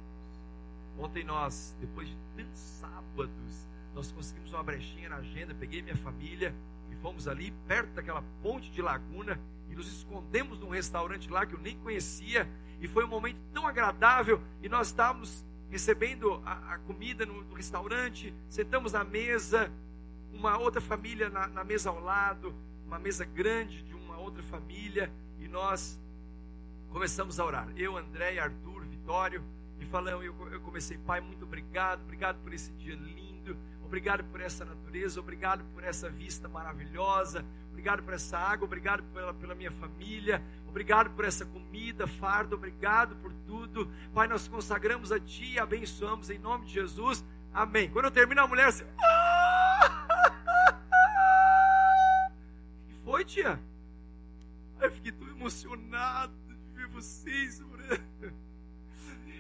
Ontem 0.98 1.24
nós, 1.24 1.76
depois 1.80 2.08
de 2.08 2.18
tantos 2.36 2.60
sábados, 2.60 3.68
nós 3.96 4.12
conseguimos 4.12 4.52
uma 4.54 4.64
brechinha 4.64 5.10
na 5.10 5.18
agenda. 5.18 5.56
Peguei 5.56 5.82
minha 5.82 5.96
família 5.96 6.54
e 6.92 6.96
fomos 6.98 7.28
ali 7.28 7.52
perto 7.68 7.94
daquela 7.94 8.22
ponte 8.44 8.70
de 8.70 8.82
laguna 8.82 9.40
e 9.70 9.76
nos 9.76 9.88
escondemos 9.88 10.60
num 10.60 10.70
restaurante 10.70 11.30
lá 11.30 11.46
que 11.46 11.56
eu 11.56 11.60
nem 11.60 11.78
conhecia. 11.80 12.48
E 12.82 12.88
foi 12.88 13.06
um 13.06 13.08
momento 13.08 13.42
tão 13.54 13.66
agradável. 13.66 14.42
E 14.62 14.70
nós 14.70 14.88
estávamos 14.88 15.46
recebendo 15.70 16.42
a, 16.46 16.74
a 16.74 16.80
comida 16.80 17.26
no, 17.26 17.44
no, 17.44 17.56
restaurante, 17.56 18.34
sentamos 18.50 18.94
na 18.94 19.04
mesa, 19.04 19.72
uma 20.34 20.58
outra 20.58 20.82
família 20.82 21.30
na, 21.30 21.48
na 21.48 21.64
mesa 21.64 21.90
ao 21.90 22.00
lado 22.00 22.54
uma 22.90 22.98
mesa 22.98 23.24
grande 23.24 23.84
de 23.84 23.94
uma 23.94 24.18
outra 24.18 24.42
família 24.42 25.12
e 25.38 25.48
nós 25.48 26.02
começamos 26.90 27.40
a 27.40 27.46
orar. 27.46 27.70
Eu, 27.78 27.96
André, 27.96 28.40
Arthur, 28.40 28.84
Vitório, 28.86 29.44
e 29.80 29.86
falamos, 29.86 30.26
eu, 30.26 30.36
eu 30.52 30.60
comecei, 30.62 30.98
Pai, 30.98 31.22
muito 31.22 31.46
obrigado, 31.46 32.02
obrigado 32.02 32.42
por 32.42 32.52
esse 32.52 32.72
dia 32.72 32.96
lindo, 32.96 33.56
obrigado 33.86 34.24
por 34.24 34.42
essa 34.42 34.66
natureza, 34.66 35.20
obrigado 35.20 35.64
por 35.66 35.84
essa 35.84 36.10
vista 36.10 36.50
maravilhosa, 36.50 37.46
obrigado 37.70 38.02
por 38.02 38.16
essa 38.16 38.40
água, 38.40 38.66
obrigado 38.66 39.04
pela, 39.14 39.36
pela 39.36 39.54
minha 39.54 39.72
família, 39.72 40.44
obrigado 40.68 41.12
por 41.12 41.26
essa 41.26 41.46
comida, 41.46 42.08
fardo, 42.08 42.56
obrigado 42.56 43.16
por 43.18 43.32
tudo. 43.46 43.88
Pai, 44.16 44.28
nós 44.28 44.48
consagramos 44.48 45.12
a 45.12 45.20
Ti 45.20 45.54
e 45.54 45.60
abençoamos 45.60 46.32
em 46.32 46.40
nome 46.40 46.66
de 46.66 46.74
Jesus. 46.74 47.24
Amém. 47.54 47.88
Quando 47.92 48.06
eu 48.06 48.12
termino, 48.12 48.42
a 48.42 48.48
mulher 48.48 48.70
assim. 48.70 48.86
Foi, 53.20 53.26
tia? 53.26 53.60
Aí 54.80 54.88
eu 54.88 54.92
fiquei 54.92 55.12
tão 55.12 55.28
emocionado 55.28 56.34
de 56.48 56.56
ver 56.74 56.88
vocês 56.88 57.60
orando. 57.60 58.34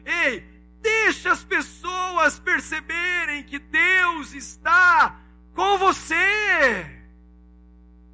Ei, 0.05 0.41
deixa 0.81 1.31
as 1.31 1.43
pessoas 1.45 2.37
perceberem 2.39 3.43
que 3.43 3.57
Deus 3.57 4.33
está 4.33 5.21
com 5.53 5.77
você. 5.77 7.05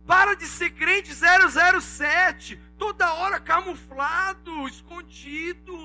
Para 0.05 0.35
de 0.35 0.45
ser 0.45 0.69
crente 0.71 1.11
007, 1.15 2.59
toda 2.77 3.15
hora 3.15 3.39
camuflado, 3.39 4.67
escondido. 4.67 5.75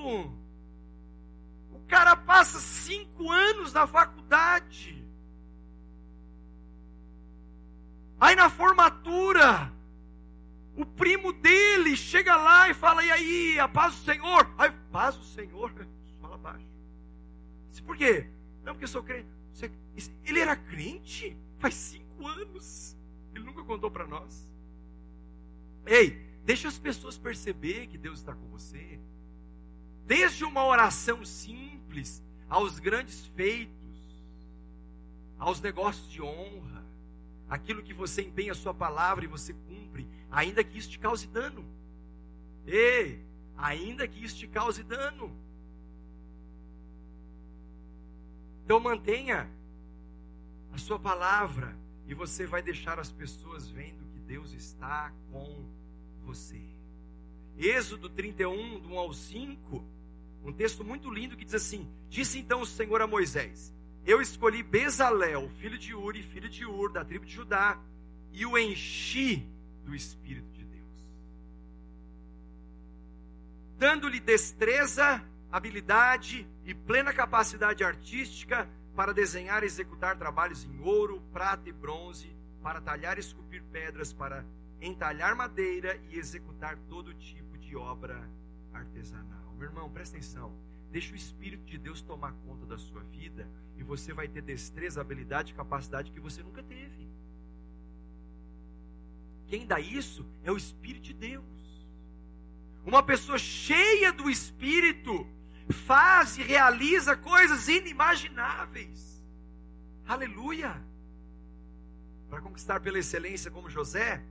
O 1.71 1.79
cara 1.87 2.15
passa 2.15 2.59
cinco 2.59 3.31
anos 3.31 3.73
na 3.73 3.87
faculdade 3.87 5.00
Aí 8.21 8.35
na 8.35 8.51
formatura, 8.51 9.73
o 10.77 10.85
primo 10.85 11.33
dele 11.33 11.97
chega 11.97 12.35
lá 12.35 12.69
e 12.69 12.73
fala: 12.75 13.03
E 13.03 13.11
aí, 13.11 13.59
a 13.59 13.67
paz 13.67 13.95
do 13.95 14.05
Senhor? 14.05 14.53
Aí, 14.59 14.69
paz 14.91 15.17
do 15.17 15.23
Senhor? 15.23 15.73
Fala 16.21 16.37
baixo. 16.37 16.67
Por 17.83 17.97
quê? 17.97 18.27
Não, 18.63 18.73
porque 18.73 18.83
eu 18.83 18.89
sou 18.89 19.01
crente. 19.01 19.27
Ele 20.23 20.39
era 20.39 20.55
crente 20.55 21.35
faz 21.57 21.73
cinco 21.73 22.27
anos. 22.27 22.95
Ele 23.33 23.43
nunca 23.43 23.63
contou 23.63 23.89
para 23.89 24.05
nós. 24.05 24.47
Ei, 25.83 26.11
deixa 26.45 26.67
as 26.67 26.77
pessoas 26.77 27.17
perceber 27.17 27.87
que 27.87 27.97
Deus 27.97 28.19
está 28.19 28.35
com 28.35 28.47
você. 28.49 28.99
Desde 30.05 30.45
uma 30.45 30.63
oração 30.63 31.25
simples 31.25 32.23
aos 32.47 32.77
grandes 32.77 33.25
feitos, 33.25 34.23
aos 35.39 35.59
negócios 35.59 36.09
de 36.11 36.21
honra 36.21 36.85
aquilo 37.51 37.83
que 37.83 37.93
você 37.93 38.21
empenha 38.21 38.53
a 38.53 38.55
sua 38.55 38.73
palavra 38.73 39.25
e 39.25 39.27
você 39.27 39.53
cumpre, 39.53 40.07
ainda 40.31 40.63
que 40.63 40.77
isso 40.77 40.89
te 40.89 40.97
cause 40.97 41.27
dano. 41.27 41.65
Ei, 42.65 43.21
ainda 43.57 44.07
que 44.07 44.23
isso 44.23 44.37
te 44.37 44.47
cause 44.47 44.81
dano. 44.83 45.35
Então 48.63 48.79
mantenha 48.79 49.51
a 50.71 50.77
sua 50.77 50.97
palavra 50.97 51.77
e 52.07 52.13
você 52.13 52.45
vai 52.45 52.61
deixar 52.61 52.97
as 52.99 53.11
pessoas 53.11 53.69
vendo 53.69 54.05
que 54.13 54.19
Deus 54.21 54.53
está 54.53 55.11
com 55.29 55.65
você. 56.23 56.61
Êxodo 57.57 58.07
31, 58.07 58.79
do 58.79 58.93
1 58.93 58.97
ao 58.97 59.13
5, 59.13 59.83
um 60.45 60.53
texto 60.53 60.85
muito 60.85 61.09
lindo 61.09 61.35
que 61.35 61.43
diz 61.43 61.55
assim: 61.55 61.85
Disse 62.07 62.39
então 62.39 62.61
o 62.61 62.65
Senhor 62.65 63.01
a 63.01 63.07
Moisés: 63.07 63.73
eu 64.05 64.21
escolhi 64.21 64.63
Bezalel, 64.63 65.49
filho 65.49 65.77
de 65.77 65.93
Uri, 65.93 66.23
filho 66.23 66.49
de 66.49 66.65
Ur, 66.65 66.91
da 66.91 67.05
tribo 67.05 67.25
de 67.25 67.33
Judá, 67.33 67.79
e 68.31 68.45
o 68.45 68.57
enchi 68.57 69.47
do 69.83 69.93
Espírito 69.93 70.49
de 70.51 70.63
Deus, 70.63 71.15
dando-lhe 73.77 74.19
destreza, 74.19 75.23
habilidade 75.51 76.47
e 76.65 76.73
plena 76.73 77.13
capacidade 77.13 77.83
artística 77.83 78.69
para 78.95 79.13
desenhar 79.13 79.63
e 79.63 79.65
executar 79.65 80.17
trabalhos 80.17 80.63
em 80.63 80.79
ouro, 80.81 81.21
prata 81.33 81.69
e 81.69 81.71
bronze, 81.71 82.35
para 82.61 82.79
talhar 82.79 83.17
e 83.17 83.21
esculpir 83.21 83.63
pedras, 83.71 84.13
para 84.13 84.45
entalhar 84.79 85.35
madeira 85.35 85.99
e 86.09 86.17
executar 86.17 86.77
todo 86.89 87.13
tipo 87.13 87.57
de 87.57 87.75
obra 87.75 88.27
artesanal. 88.73 89.53
Meu 89.55 89.67
irmão, 89.67 89.89
presta 89.89 90.17
atenção. 90.17 90.70
Deixa 90.91 91.13
o 91.13 91.15
Espírito 91.15 91.63
de 91.65 91.77
Deus 91.77 92.01
tomar 92.01 92.33
conta 92.45 92.65
da 92.65 92.77
sua 92.77 93.01
vida 93.03 93.47
e 93.77 93.83
você 93.83 94.11
vai 94.11 94.27
ter 94.27 94.41
destreza, 94.41 94.99
habilidade 94.99 95.53
e 95.53 95.55
capacidade 95.55 96.11
que 96.11 96.19
você 96.19 96.43
nunca 96.43 96.61
teve. 96.61 97.09
Quem 99.47 99.65
dá 99.65 99.79
isso 99.79 100.25
é 100.43 100.51
o 100.51 100.57
Espírito 100.57 101.03
de 101.03 101.13
Deus. 101.13 101.45
Uma 102.85 103.01
pessoa 103.01 103.37
cheia 103.37 104.11
do 104.11 104.29
Espírito 104.29 105.25
faz 105.69 106.37
e 106.37 106.43
realiza 106.43 107.15
coisas 107.15 107.69
inimagináveis. 107.69 109.23
Aleluia! 110.05 110.81
Para 112.29 112.41
conquistar 112.41 112.81
pela 112.81 112.99
excelência 112.99 113.49
como 113.49 113.69
José, 113.69 114.21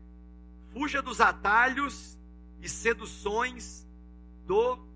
fuja 0.72 1.00
dos 1.00 1.22
atalhos 1.22 2.18
e 2.60 2.68
seduções 2.68 3.86
do 4.46 4.89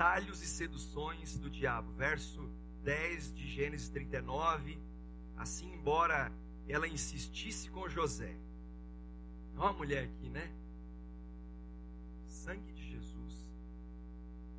Atalhos 0.00 0.40
e 0.40 0.46
seduções 0.46 1.36
do 1.36 1.50
diabo. 1.50 1.92
Verso 1.92 2.40
10 2.84 3.34
de 3.34 3.46
Gênesis 3.46 3.90
39. 3.90 4.80
Assim, 5.36 5.70
embora 5.74 6.32
ela 6.66 6.88
insistisse 6.88 7.68
com 7.68 7.86
José. 7.86 8.34
Olha 9.58 9.66
uma 9.66 9.72
mulher 9.74 10.04
aqui, 10.04 10.30
né? 10.30 10.50
Sangue 12.26 12.72
de 12.72 12.82
Jesus. 12.92 13.46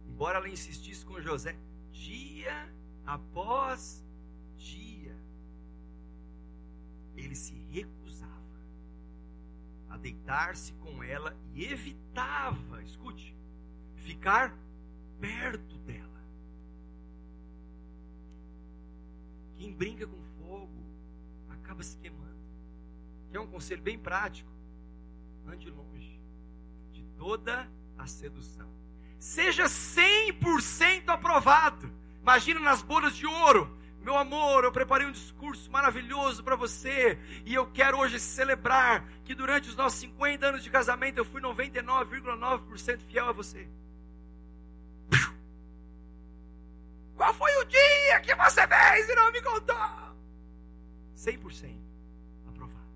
Embora 0.08 0.38
ela 0.38 0.48
insistisse 0.48 1.04
com 1.04 1.20
José, 1.20 1.58
dia 1.92 2.72
após 3.04 4.06
dia, 4.58 5.18
ele 7.16 7.34
se 7.34 7.56
recusava 7.72 8.32
a 9.90 9.98
deitar-se 9.98 10.72
com 10.74 11.04
ela 11.04 11.36
e 11.56 11.66
evitava, 11.66 12.84
escute, 12.84 13.36
ficar 13.96 14.56
perto 15.22 15.78
dela. 15.78 16.22
Quem 19.56 19.72
brinca 19.72 20.08
com 20.08 20.20
fogo 20.40 20.84
acaba 21.50 21.84
se 21.84 21.96
queimando. 21.98 22.42
Que 23.30 23.38
é 23.38 23.40
um 23.40 23.48
conselho 23.48 23.82
bem 23.82 23.98
prático. 23.98 24.52
Ande 25.48 25.70
longe 25.70 26.20
de 26.92 27.04
toda 27.18 27.70
a 27.98 28.08
sedução. 28.08 28.70
Seja 29.20 29.66
100% 29.66 31.08
aprovado. 31.08 31.94
Imagina 32.22 32.60
nas 32.60 32.82
bodas 32.82 33.16
de 33.16 33.28
ouro. 33.28 33.78
Meu 34.02 34.18
amor, 34.18 34.64
eu 34.64 34.72
preparei 34.72 35.06
um 35.06 35.12
discurso 35.12 35.70
maravilhoso 35.70 36.44
para 36.44 36.56
você 36.56 37.20
e 37.46 37.54
eu 37.54 37.68
quero 37.68 38.00
hoje 38.00 38.20
celebrar 38.20 39.08
que 39.24 39.36
durante 39.36 39.70
os 39.70 39.76
nossos 39.76 40.00
50 40.00 40.48
anos 40.48 40.64
de 40.64 40.72
casamento 40.72 41.20
eu 41.20 41.26
fui 41.26 41.40
99,9% 41.40 43.00
fiel 43.02 43.30
a 43.30 43.32
você. 43.32 43.70
Qual 47.16 47.34
foi 47.34 47.56
o 47.58 47.66
dia 47.66 48.20
que 48.22 48.34
você 48.36 48.68
fez 48.68 49.10
e 49.10 49.16
não 49.16 49.32
me 49.32 49.42
contou? 49.42 49.76
100% 51.16 51.76
aprovado. 52.48 52.90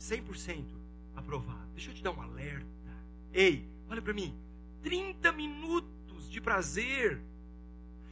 100% 0.00 0.64
aprovado. 1.14 1.68
Deixa 1.74 1.90
eu 1.90 1.94
te 1.94 2.02
dar 2.02 2.12
um 2.12 2.20
alerta. 2.20 2.66
Ei, 3.32 3.68
olha 3.88 4.00
para 4.00 4.14
mim. 4.14 4.34
30 4.82 5.32
minutos 5.32 6.30
de 6.30 6.40
prazer 6.40 7.20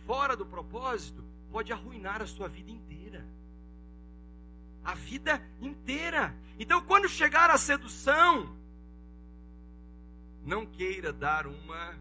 fora 0.06 0.36
do 0.36 0.44
propósito 0.44 1.24
pode 1.50 1.72
arruinar 1.72 2.20
a 2.20 2.26
sua 2.26 2.48
vida 2.48 2.70
inteira. 2.70 3.26
A 4.84 4.94
vida 4.94 5.40
inteira. 5.60 6.34
Então, 6.58 6.80
quando 6.82 7.08
chegar 7.08 7.50
a 7.50 7.58
sedução, 7.58 8.56
não 10.44 10.66
queira 10.66 11.12
dar 11.12 11.46
uma 11.46 11.96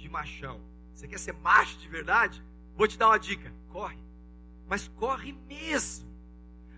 de 0.00 0.08
machão. 0.08 0.60
Você 0.94 1.06
quer 1.06 1.18
ser 1.18 1.32
macho 1.32 1.78
de 1.78 1.88
verdade? 1.88 2.42
Vou 2.76 2.88
te 2.88 2.98
dar 2.98 3.08
uma 3.08 3.18
dica: 3.18 3.52
corre. 3.68 3.98
Mas 4.66 4.88
corre 4.88 5.32
mesmo. 5.48 6.08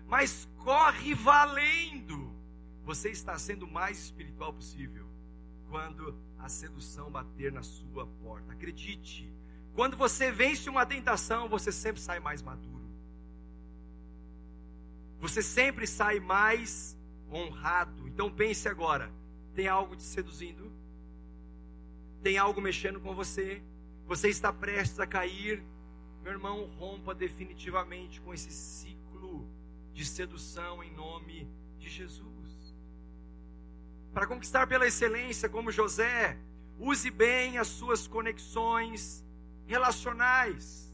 Mas 0.07 0.47
corre 0.57 1.13
valendo. 1.13 2.33
Você 2.83 3.09
está 3.09 3.37
sendo 3.37 3.63
o 3.63 3.71
mais 3.71 3.97
espiritual 3.99 4.53
possível 4.53 5.07
quando 5.69 6.17
a 6.37 6.49
sedução 6.49 7.09
bater 7.09 7.51
na 7.51 7.63
sua 7.63 8.05
porta. 8.21 8.51
Acredite, 8.51 9.33
quando 9.73 9.95
você 9.95 10.31
vence 10.31 10.69
uma 10.69 10.85
tentação, 10.85 11.47
você 11.47 11.71
sempre 11.71 12.01
sai 12.01 12.19
mais 12.19 12.41
maduro. 12.41 12.83
Você 15.19 15.41
sempre 15.41 15.87
sai 15.87 16.19
mais 16.19 16.97
honrado. 17.31 18.07
Então 18.07 18.29
pense 18.29 18.67
agora: 18.67 19.09
tem 19.55 19.67
algo 19.67 19.95
te 19.95 20.03
seduzindo? 20.03 20.72
Tem 22.23 22.37
algo 22.37 22.61
mexendo 22.61 23.01
com 23.01 23.13
você? 23.13 23.61
Você 24.07 24.29
está 24.29 24.53
prestes 24.53 24.97
a 24.97 25.05
cair, 25.05 25.61
meu 26.23 26.31
irmão, 26.31 26.69
rompa 26.79 27.13
definitivamente 27.13 28.21
com 28.21 28.33
esse 28.33 28.49
ciclo 28.49 29.45
de 29.93 30.05
sedução 30.05 30.81
em 30.81 30.89
nome 30.93 31.51
de 31.77 31.89
Jesus. 31.89 32.73
Para 34.13 34.25
conquistar 34.25 34.67
pela 34.67 34.87
excelência, 34.87 35.49
como 35.49 35.69
José, 35.69 36.37
use 36.79 37.11
bem 37.11 37.57
as 37.57 37.67
suas 37.67 38.07
conexões 38.07 39.25
relacionais. 39.65 40.89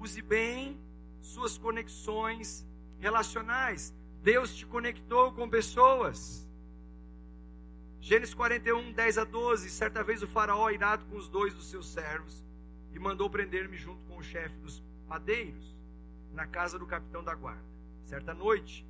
Use 0.00 0.20
bem 0.20 0.76
suas 1.20 1.56
conexões 1.56 2.66
relacionais. 2.98 3.94
Deus 4.24 4.56
te 4.56 4.66
conectou 4.66 5.30
com 5.30 5.48
pessoas. 5.48 6.47
Gênesis 8.00 8.34
41, 8.34 8.92
10 8.92 9.18
a 9.18 9.24
12. 9.24 9.68
Certa 9.70 10.02
vez 10.02 10.22
o 10.22 10.28
faraó, 10.28 10.70
irado 10.70 11.04
com 11.06 11.16
os 11.16 11.28
dois 11.28 11.54
dos 11.54 11.68
seus 11.68 11.88
servos, 11.88 12.44
e 12.92 12.98
mandou 12.98 13.28
prender-me 13.28 13.76
junto 13.76 14.02
com 14.04 14.16
o 14.16 14.22
chefe 14.22 14.56
dos 14.58 14.82
padeiros, 15.08 15.76
na 16.32 16.46
casa 16.46 16.78
do 16.78 16.86
capitão 16.86 17.22
da 17.22 17.34
guarda. 17.34 17.64
Certa 18.04 18.32
noite, 18.32 18.86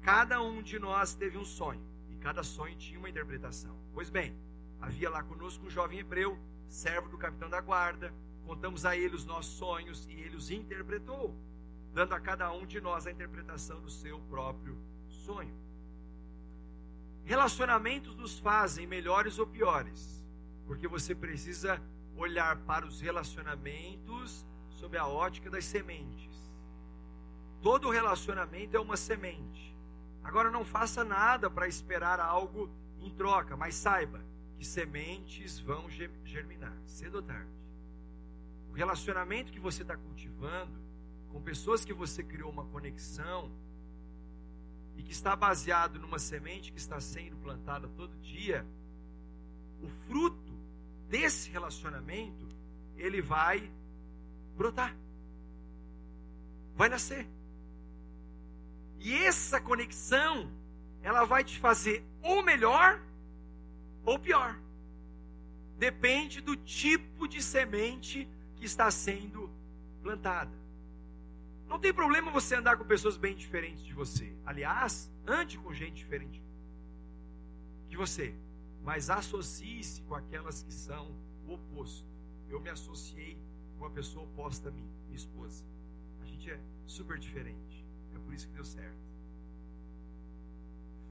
cada 0.00 0.40
um 0.40 0.62
de 0.62 0.78
nós 0.78 1.14
teve 1.14 1.36
um 1.38 1.44
sonho, 1.44 1.82
e 2.08 2.16
cada 2.16 2.42
sonho 2.42 2.76
tinha 2.76 2.98
uma 2.98 3.08
interpretação. 3.08 3.76
Pois 3.92 4.10
bem, 4.10 4.34
havia 4.80 5.10
lá 5.10 5.22
conosco 5.22 5.66
um 5.66 5.70
jovem 5.70 5.98
hebreu, 5.98 6.38
servo 6.68 7.08
do 7.08 7.18
capitão 7.18 7.50
da 7.50 7.60
guarda. 7.60 8.12
Contamos 8.46 8.84
a 8.84 8.96
ele 8.96 9.14
os 9.14 9.26
nossos 9.26 9.54
sonhos 9.58 10.06
e 10.08 10.12
ele 10.12 10.36
os 10.36 10.50
interpretou, 10.50 11.36
dando 11.92 12.14
a 12.14 12.20
cada 12.20 12.50
um 12.52 12.66
de 12.66 12.80
nós 12.80 13.06
a 13.06 13.10
interpretação 13.10 13.80
do 13.80 13.90
seu 13.90 14.18
próprio 14.22 14.76
sonho. 15.08 15.54
Relacionamentos 17.24 18.16
nos 18.16 18.38
fazem 18.38 18.86
melhores 18.86 19.38
ou 19.38 19.46
piores, 19.46 20.24
porque 20.66 20.88
você 20.88 21.14
precisa 21.14 21.80
olhar 22.16 22.56
para 22.58 22.86
os 22.86 23.00
relacionamentos 23.00 24.46
sob 24.70 24.96
a 24.96 25.06
ótica 25.06 25.48
das 25.50 25.64
sementes. 25.64 26.30
Todo 27.62 27.90
relacionamento 27.90 28.76
é 28.76 28.80
uma 28.80 28.96
semente. 28.96 29.76
Agora 30.22 30.50
não 30.50 30.64
faça 30.64 31.04
nada 31.04 31.50
para 31.50 31.68
esperar 31.68 32.20
algo 32.20 32.70
em 32.98 33.10
troca, 33.10 33.56
mas 33.56 33.74
saiba 33.74 34.24
que 34.56 34.64
sementes 34.64 35.58
vão 35.58 35.88
germinar, 36.24 36.76
cedo 36.84 37.16
ou 37.16 37.22
tarde. 37.22 37.50
O 38.70 38.72
relacionamento 38.72 39.50
que 39.50 39.58
você 39.58 39.82
está 39.82 39.96
cultivando 39.96 40.78
com 41.30 41.42
pessoas 41.42 41.84
que 41.84 41.92
você 41.92 42.22
criou 42.22 42.50
uma 42.50 42.64
conexão 42.66 43.50
e 45.00 45.02
que 45.02 45.12
está 45.12 45.34
baseado 45.34 45.98
numa 45.98 46.18
semente 46.18 46.70
que 46.70 46.78
está 46.78 47.00
sendo 47.00 47.34
plantada 47.38 47.88
todo 47.96 48.14
dia, 48.18 48.66
o 49.82 49.88
fruto 49.88 50.52
desse 51.08 51.48
relacionamento, 51.48 52.46
ele 52.98 53.22
vai 53.22 53.72
brotar. 54.58 54.94
Vai 56.76 56.90
nascer. 56.90 57.26
E 58.98 59.14
essa 59.14 59.58
conexão, 59.58 60.52
ela 61.02 61.24
vai 61.24 61.42
te 61.44 61.58
fazer 61.58 62.04
ou 62.20 62.42
melhor 62.42 63.00
ou 64.04 64.18
pior. 64.18 64.60
Depende 65.78 66.42
do 66.42 66.54
tipo 66.56 67.26
de 67.26 67.42
semente 67.42 68.28
que 68.56 68.66
está 68.66 68.90
sendo 68.90 69.50
plantada. 70.02 70.59
Não 71.70 71.78
tem 71.78 71.94
problema 71.94 72.32
você 72.32 72.56
andar 72.56 72.76
com 72.76 72.84
pessoas 72.84 73.16
bem 73.16 73.36
diferentes 73.36 73.84
de 73.84 73.94
você. 73.94 74.34
Aliás, 74.44 75.08
ande 75.24 75.56
com 75.56 75.72
gente 75.72 75.94
diferente 75.94 76.42
de 77.88 77.96
você. 77.96 78.34
Mas 78.82 79.08
associe-se 79.08 80.02
com 80.02 80.16
aquelas 80.16 80.64
que 80.64 80.74
são 80.74 81.14
o 81.46 81.54
oposto. 81.54 82.08
Eu 82.48 82.60
me 82.60 82.70
associei 82.70 83.38
com 83.78 83.84
uma 83.84 83.90
pessoa 83.90 84.24
oposta 84.24 84.68
a 84.68 84.72
mim, 84.72 84.90
minha 85.04 85.16
esposa. 85.16 85.64
A 86.20 86.26
gente 86.26 86.50
é 86.50 86.58
super 86.86 87.20
diferente. 87.20 87.86
É 88.16 88.18
por 88.18 88.34
isso 88.34 88.48
que 88.48 88.54
deu 88.54 88.64
certo. 88.64 88.98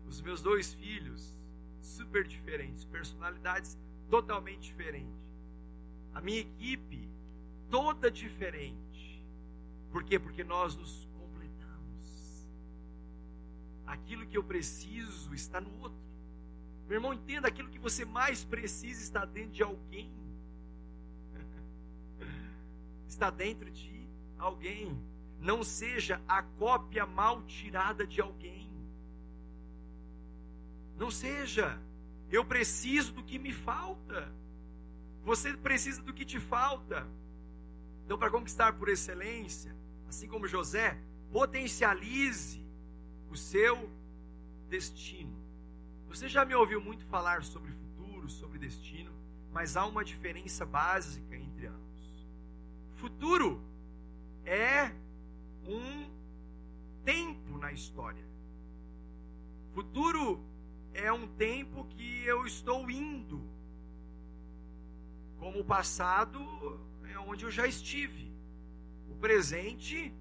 Os 0.05 0.19
meus 0.19 0.41
dois 0.41 0.73
filhos, 0.73 1.39
super 1.81 2.27
diferentes, 2.27 2.83
personalidades 2.83 3.77
totalmente 4.09 4.63
diferentes. 4.63 5.23
A 6.13 6.19
minha 6.19 6.41
equipe, 6.41 7.07
toda 7.69 8.11
diferente 8.11 8.88
por 9.91 10.03
quê? 10.03 10.19
Porque 10.19 10.43
nós 10.43 10.75
nos 10.75 11.07
completamos. 11.17 12.47
Aquilo 13.85 14.25
que 14.25 14.37
eu 14.37 14.43
preciso 14.43 15.33
está 15.33 15.59
no 15.59 15.71
outro. 15.79 15.99
Meu 16.87 16.97
irmão, 16.97 17.13
entenda: 17.13 17.47
aquilo 17.47 17.69
que 17.69 17.79
você 17.79 18.05
mais 18.05 18.43
precisa 18.43 19.01
está 19.01 19.25
dentro 19.25 19.51
de 19.51 19.63
alguém. 19.63 20.11
está 23.07 23.29
dentro 23.29 23.69
de 23.69 24.07
alguém. 24.37 24.97
não 25.39 25.63
seja 25.63 26.21
a 26.27 26.43
cópia 26.43 27.05
mal 27.05 27.43
tirada 27.43 28.05
de 28.05 28.21
alguém. 28.21 28.69
Não 30.97 31.09
seja. 31.09 31.81
Eu 32.29 32.45
preciso 32.45 33.13
do 33.13 33.23
que 33.23 33.39
me 33.39 33.53
falta. 33.53 34.31
Você 35.23 35.53
precisa 35.57 36.01
do 36.01 36.13
que 36.13 36.25
te 36.25 36.39
falta. 36.39 37.07
Então, 38.09 38.17
para 38.17 38.31
conquistar 38.31 38.73
por 38.73 38.89
excelência, 38.89 39.71
assim 40.07 40.27
como 40.27 40.47
José, 40.47 40.99
potencialize 41.31 42.65
o 43.29 43.37
seu 43.37 43.87
destino. 44.67 45.39
Você 46.07 46.27
já 46.27 46.43
me 46.43 46.55
ouviu 46.55 46.81
muito 46.81 47.05
falar 47.05 47.43
sobre 47.43 47.71
futuro, 47.71 48.27
sobre 48.27 48.57
destino, 48.57 49.13
mas 49.51 49.77
há 49.77 49.85
uma 49.85 50.03
diferença 50.03 50.65
básica 50.65 51.35
entre 51.35 51.67
ambos. 51.67 52.27
Futuro 52.95 53.61
é 54.43 54.91
um 55.63 56.09
tempo 57.05 57.59
na 57.59 57.71
história. 57.71 58.25
Futuro 59.71 60.43
é 60.95 61.13
um 61.13 61.27
tempo 61.27 61.85
que 61.85 62.23
eu 62.25 62.47
estou 62.47 62.89
indo. 62.89 63.47
Como 65.37 65.59
o 65.59 65.63
passado 65.63 66.88
é 67.11 67.19
onde 67.19 67.45
eu 67.45 67.51
já 67.51 67.67
estive. 67.67 68.31
O 69.09 69.15
presente 69.15 70.13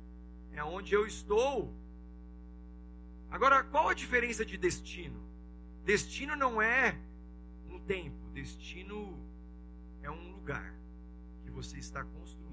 é 0.53 0.63
onde 0.63 0.95
eu 0.95 1.07
estou. 1.07 1.75
Agora, 3.31 3.63
qual 3.63 3.89
a 3.89 3.95
diferença 3.95 4.45
de 4.45 4.57
destino? 4.57 5.21
Destino 5.85 6.37
não 6.37 6.61
é 6.61 6.99
um 7.69 7.79
tempo, 7.81 8.31
destino 8.31 9.19
é 10.03 10.11
um 10.11 10.33
lugar 10.33 10.75
que 11.45 11.51
você 11.51 11.79
está 11.79 12.05
construindo. 12.05 12.49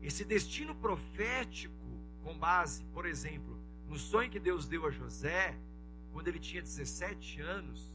Esse 0.00 0.24
destino 0.24 0.74
profético, 0.74 1.74
com 2.22 2.38
base, 2.38 2.84
por 2.86 3.06
exemplo, 3.06 3.58
no 3.88 3.98
sonho 3.98 4.30
que 4.30 4.40
Deus 4.40 4.66
deu 4.66 4.86
a 4.86 4.90
José, 4.90 5.56
quando 6.12 6.28
ele 6.28 6.38
tinha 6.38 6.62
17 6.62 7.40
anos, 7.40 7.92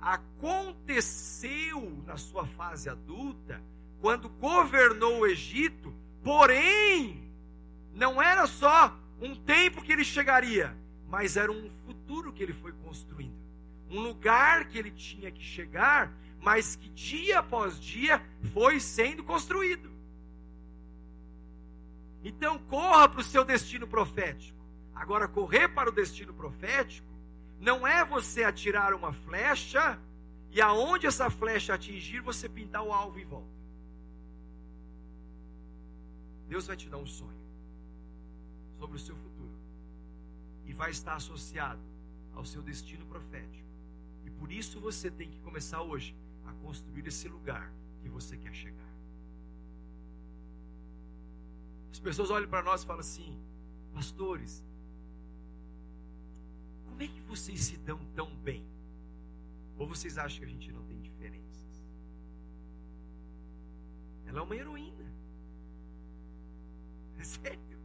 aconteceu 0.00 2.02
na 2.06 2.16
sua 2.16 2.46
fase 2.46 2.88
adulta, 2.88 3.62
quando 4.00 4.28
governou 4.28 5.20
o 5.20 5.26
Egito, 5.26 5.94
porém, 6.22 7.30
não 7.94 8.20
era 8.20 8.46
só 8.46 8.96
um 9.20 9.34
tempo 9.34 9.82
que 9.82 9.92
ele 9.92 10.04
chegaria, 10.04 10.76
mas 11.08 11.36
era 11.36 11.52
um 11.52 11.68
futuro 11.84 12.32
que 12.32 12.42
ele 12.42 12.52
foi 12.52 12.72
construindo. 12.72 13.38
Um 13.90 14.00
lugar 14.00 14.66
que 14.66 14.78
ele 14.78 14.90
tinha 14.90 15.30
que 15.30 15.42
chegar, 15.42 16.12
mas 16.40 16.76
que 16.76 16.88
dia 16.90 17.40
após 17.40 17.78
dia 17.78 18.22
foi 18.52 18.80
sendo 18.80 19.22
construído. 19.22 19.90
Então, 22.22 22.58
corra 22.58 23.08
para 23.08 23.20
o 23.20 23.24
seu 23.24 23.44
destino 23.44 23.86
profético. 23.86 24.58
Agora, 24.94 25.26
correr 25.26 25.68
para 25.68 25.88
o 25.88 25.92
destino 25.92 26.32
profético 26.32 27.08
não 27.58 27.86
é 27.86 28.04
você 28.04 28.44
atirar 28.44 28.94
uma 28.94 29.12
flecha 29.12 29.98
e 30.50 30.60
aonde 30.60 31.06
essa 31.06 31.30
flecha 31.30 31.74
atingir, 31.74 32.20
você 32.20 32.48
pintar 32.48 32.82
o 32.82 32.92
alvo 32.92 33.18
em 33.18 33.24
volta. 33.24 33.59
Deus 36.50 36.66
vai 36.66 36.76
te 36.76 36.88
dar 36.88 36.98
um 36.98 37.06
sonho 37.06 37.46
sobre 38.76 38.96
o 38.96 38.98
seu 38.98 39.14
futuro 39.14 39.56
e 40.64 40.72
vai 40.72 40.90
estar 40.90 41.14
associado 41.14 41.80
ao 42.34 42.44
seu 42.44 42.60
destino 42.60 43.06
profético. 43.06 43.68
E 44.24 44.30
por 44.30 44.50
isso 44.50 44.80
você 44.80 45.12
tem 45.12 45.30
que 45.30 45.38
começar 45.40 45.80
hoje 45.80 46.12
a 46.44 46.52
construir 46.54 47.06
esse 47.06 47.28
lugar 47.28 47.72
que 48.00 48.08
você 48.08 48.36
quer 48.36 48.52
chegar. 48.52 48.92
As 51.92 52.00
pessoas 52.00 52.30
olham 52.30 52.48
para 52.48 52.64
nós 52.64 52.82
e 52.82 52.86
falam 52.86 53.00
assim: 53.00 53.40
Pastores, 53.94 54.64
como 56.84 57.00
é 57.00 57.06
que 57.06 57.20
vocês 57.20 57.60
se 57.60 57.76
dão 57.76 58.00
tão 58.16 58.28
bem? 58.38 58.66
Ou 59.78 59.86
vocês 59.86 60.18
acham 60.18 60.40
que 60.40 60.46
a 60.46 60.48
gente 60.48 60.72
não 60.72 60.82
tem 60.82 61.00
diferenças? 61.00 61.86
Ela 64.26 64.40
é 64.40 64.42
uma 64.42 64.56
heroína. 64.56 65.09
É 67.20 67.24
sério. 67.24 67.78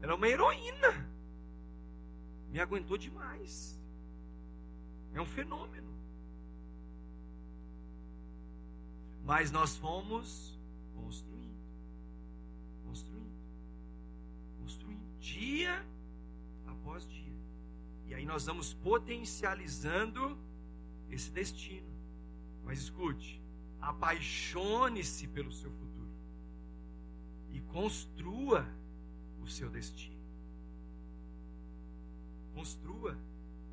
Ela 0.00 0.12
é 0.12 0.14
uma 0.14 0.28
heroína. 0.28 1.06
Me 2.50 2.58
aguentou 2.58 2.96
demais. 2.96 3.78
É 5.12 5.20
um 5.20 5.26
fenômeno. 5.26 5.90
Mas 9.22 9.52
nós 9.52 9.76
fomos 9.76 10.58
construindo, 10.94 11.60
construindo, 12.84 13.36
construindo, 14.58 15.18
dia 15.20 15.84
após 16.66 17.06
dia. 17.06 17.38
E 18.06 18.14
aí 18.14 18.24
nós 18.24 18.46
vamos 18.46 18.72
potencializando 18.72 20.38
esse 21.10 21.30
destino. 21.30 21.86
Mas 22.64 22.78
escute, 22.80 23.40
apaixone-se 23.80 25.28
pelo 25.28 25.52
seu 25.52 25.70
futuro 25.70 25.89
e 27.52 27.60
construa 27.60 28.66
o 29.42 29.46
seu 29.46 29.68
destino. 29.68 30.20
Construa 32.54 33.16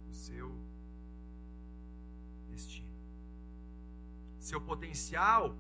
o 0.10 0.14
seu 0.14 0.56
destino. 2.50 2.88
Seu 4.40 4.62
potencial 4.62 5.56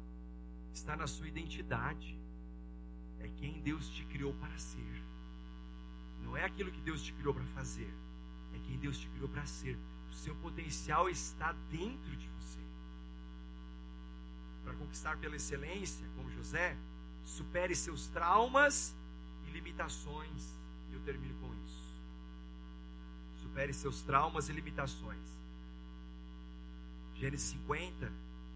está 0.73 0.95
na 0.95 1.07
sua 1.07 1.27
identidade. 1.27 2.17
É 3.19 3.27
quem 3.27 3.59
Deus 3.61 3.89
te 3.89 4.05
criou 4.05 4.33
para 4.35 4.57
ser. 4.57 5.03
Não 6.23 6.35
é 6.35 6.43
aquilo 6.43 6.71
que 6.71 6.81
Deus 6.81 7.01
te 7.01 7.13
criou 7.13 7.33
para 7.33 7.45
fazer, 7.45 7.91
é 8.53 8.59
quem 8.65 8.77
Deus 8.77 8.97
te 8.97 9.07
criou 9.09 9.29
para 9.29 9.45
ser. 9.45 9.77
O 10.11 10.13
seu 10.13 10.35
potencial 10.35 11.09
está 11.09 11.53
dentro 11.69 12.15
de 12.15 12.27
você. 12.27 12.59
Para 14.63 14.73
conquistar 14.73 15.17
pela 15.17 15.35
excelência, 15.35 16.05
como 16.15 16.29
José, 16.31 16.77
supere 17.27 17.75
seus 17.75 18.07
traumas 18.07 18.95
e 19.47 19.51
limitações. 19.51 20.55
E 20.89 20.93
eu 20.93 20.99
termino 21.01 21.35
com 21.39 21.53
isso. 21.65 21.91
Supere 23.41 23.73
seus 23.73 24.01
traumas 24.01 24.49
e 24.49 24.53
limitações. 24.53 25.27
Gênesis 27.15 27.49
50, 27.49 28.11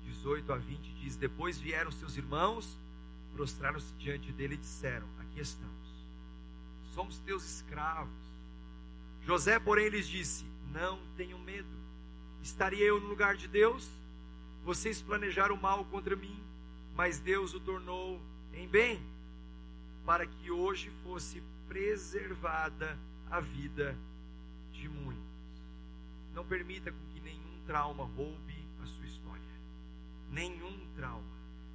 18 0.06 0.54
a 0.54 0.58
20 0.58 0.94
diz: 1.02 1.16
Depois 1.16 1.60
vieram 1.60 1.92
seus 1.92 2.18
irmãos, 2.18 2.78
prostraram-se 3.34 3.94
diante 4.00 4.32
dele 4.32 4.56
e 4.56 4.58
disseram: 4.58 5.08
Aqui 5.20 5.40
estamos 5.40 5.82
somos 6.94 7.20
teus 7.20 7.44
escravos. 7.44 8.12
José, 9.26 9.60
porém, 9.60 9.90
lhes 9.90 10.08
disse: 10.08 10.46
Não 10.72 11.00
tenham 11.18 11.40
medo. 11.40 11.70
Estaria 12.42 12.86
eu 12.86 13.00
no 13.00 13.08
lugar 13.08 13.36
de 13.36 13.48
Deus? 13.48 13.90
Vocês 14.64 15.02
planejaram 15.02 15.58
mal 15.58 15.84
contra 15.86 16.16
mim, 16.16 16.40
mas 16.96 17.20
Deus 17.20 17.54
o 17.54 17.60
tornou 17.60 18.22
em 18.54 18.68
bem, 18.68 19.02
para 20.06 20.26
que 20.26 20.52
hoje 20.52 20.90
fosse 21.04 21.42
preservada 21.68 22.98
a 23.30 23.40
vida 23.40 23.98
de 24.74 24.90
muitos. 24.90 25.22
Não 26.34 26.46
permita 26.46 26.92
que 27.14 27.20
nenhum 27.22 27.62
trauma 27.66 28.04
roube 28.04 28.68
a 28.82 28.86
sua 28.86 29.06
história. 29.06 29.42
Nenhum 30.30 30.78
trauma. 30.96 31.24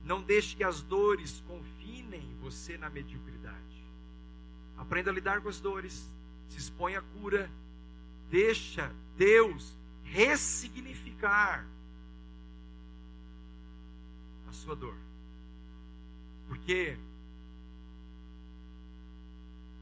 Não 0.04 0.22
deixe 0.22 0.54
que 0.56 0.64
as 0.64 0.82
dores 0.82 1.42
confinem 1.46 2.36
você 2.40 2.76
na 2.78 2.88
mediocridade. 2.88 3.84
Aprenda 4.76 5.10
a 5.10 5.14
lidar 5.14 5.40
com 5.40 5.48
as 5.48 5.60
dores. 5.60 6.08
Se 6.48 6.58
expõe 6.58 6.94
à 6.94 7.02
cura. 7.02 7.50
Deixa 8.30 8.92
Deus 9.16 9.76
ressignificar 10.04 11.66
a 14.48 14.52
sua 14.52 14.76
dor. 14.76 15.05
Porque 16.48 16.98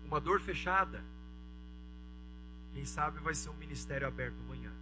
uma 0.04 0.20
dor 0.20 0.40
fechada, 0.40 1.04
quem 2.72 2.84
sabe 2.84 3.20
vai 3.20 3.34
ser 3.34 3.50
um 3.50 3.56
ministério 3.56 4.06
aberto 4.06 4.40
amanhã. 4.40 4.72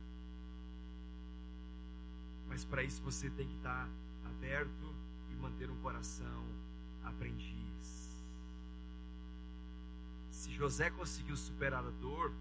Mas 2.48 2.64
para 2.64 2.82
isso 2.82 3.02
você 3.02 3.30
tem 3.30 3.48
que 3.48 3.56
estar 3.56 3.88
aberto 4.24 4.94
e 5.30 5.34
manter 5.36 5.70
um 5.70 5.80
coração 5.80 6.46
aprendido. 7.02 7.62
Se 10.42 10.50
José 10.50 10.90
conseguiu 10.90 11.36
superar 11.36 11.86
a 11.86 11.90
dor, 11.90 12.34